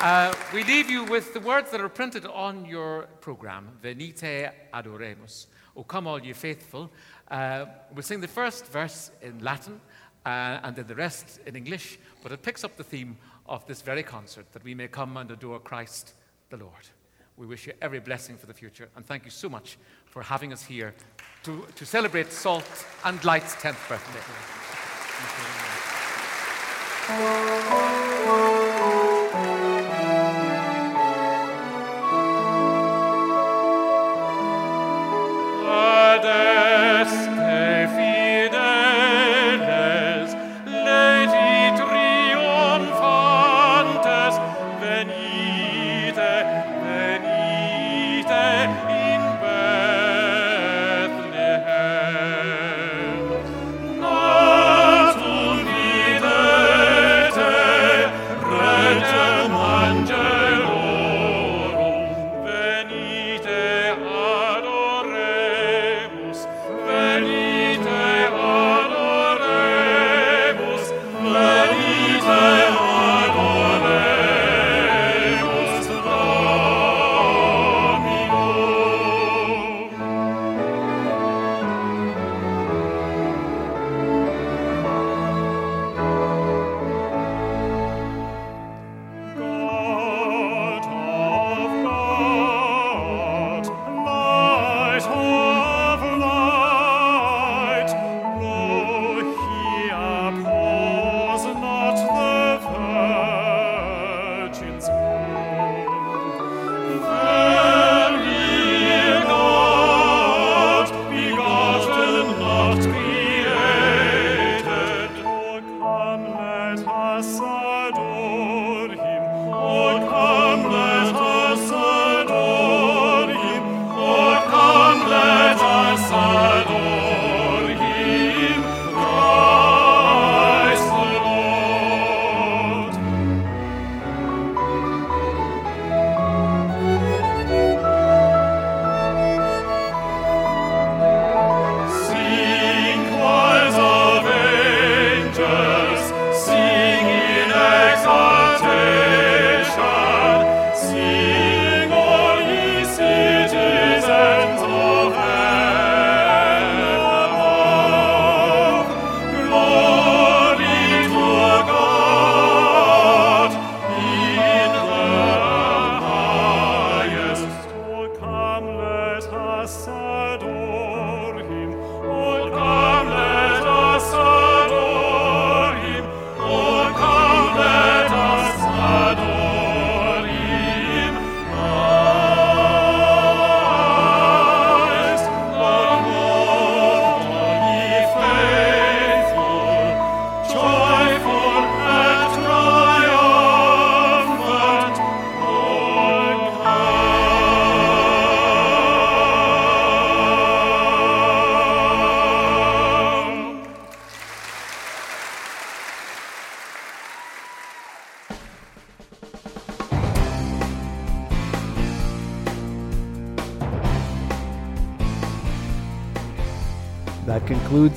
Uh, 0.00 0.34
we 0.52 0.62
leave 0.64 0.90
you 0.90 1.04
with 1.04 1.32
the 1.32 1.40
words 1.40 1.70
that 1.70 1.80
are 1.80 1.88
printed 1.88 2.26
on 2.26 2.66
your 2.66 3.06
program 3.20 3.68
Venite 3.82 4.52
adoremus. 4.74 5.46
O 5.74 5.82
come, 5.82 6.06
all 6.06 6.22
you 6.22 6.34
faithful. 6.34 6.90
Uh, 7.30 7.64
we'll 7.94 8.02
sing 8.02 8.20
the 8.20 8.28
first 8.28 8.66
verse 8.66 9.10
in 9.22 9.38
Latin 9.38 9.80
uh, 10.26 10.60
and 10.62 10.76
then 10.76 10.86
the 10.86 10.94
rest 10.94 11.40
in 11.46 11.56
English, 11.56 11.98
but 12.22 12.32
it 12.32 12.42
picks 12.42 12.64
up 12.64 12.76
the 12.76 12.84
theme 12.84 13.16
of 13.46 13.66
this 13.66 13.80
very 13.80 14.02
concert 14.02 14.52
that 14.52 14.64
we 14.64 14.74
may 14.74 14.88
come 14.88 15.16
and 15.16 15.30
adore 15.30 15.60
Christ 15.60 16.12
the 16.50 16.56
Lord. 16.56 16.88
We 17.36 17.46
wish 17.46 17.66
you 17.66 17.74
every 17.82 18.00
blessing 18.00 18.36
for 18.36 18.46
the 18.46 18.54
future, 18.54 18.88
and 18.96 19.04
thank 19.04 19.24
you 19.24 19.30
so 19.30 19.48
much 19.48 19.76
for 20.06 20.22
having 20.22 20.52
us 20.52 20.62
here 20.62 20.94
to, 21.42 21.66
to 21.74 21.84
celebrate 21.84 22.32
Salt 22.32 22.86
and 23.04 23.22
Light's 23.24 23.54
10th 23.56 23.88
birthday. 23.88 24.22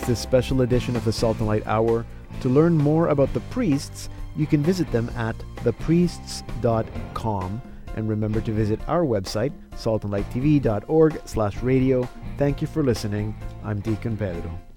This 0.10 0.20
special 0.20 0.64
edition 0.64 0.95
of 0.95 1.05
the 1.05 1.14
Salt 1.14 1.38
and 1.38 1.45
Light 1.45 1.68
Hour. 1.68 2.03
To 2.41 2.49
learn 2.49 2.76
more 2.76 3.10
about 3.10 3.32
the 3.34 3.41
priests, 3.51 4.10
you 4.36 4.47
can 4.47 4.64
visit 4.64 4.91
them 4.91 5.07
at 5.16 5.36
thepriests.com. 5.57 7.62
And 7.95 8.10
remember 8.10 8.41
to 8.41 8.51
visit 8.51 8.80
our 8.88 9.03
website, 9.03 9.51
saltandlighttv.org 9.76 11.22
slash 11.26 11.62
radio. 11.62 12.10
Thank 12.38 12.62
you 12.62 12.68
for 12.68 12.84
listening. 12.84 13.36
I'm 13.64 13.82
Deacon 13.82 14.18
Pedro. 14.18 14.68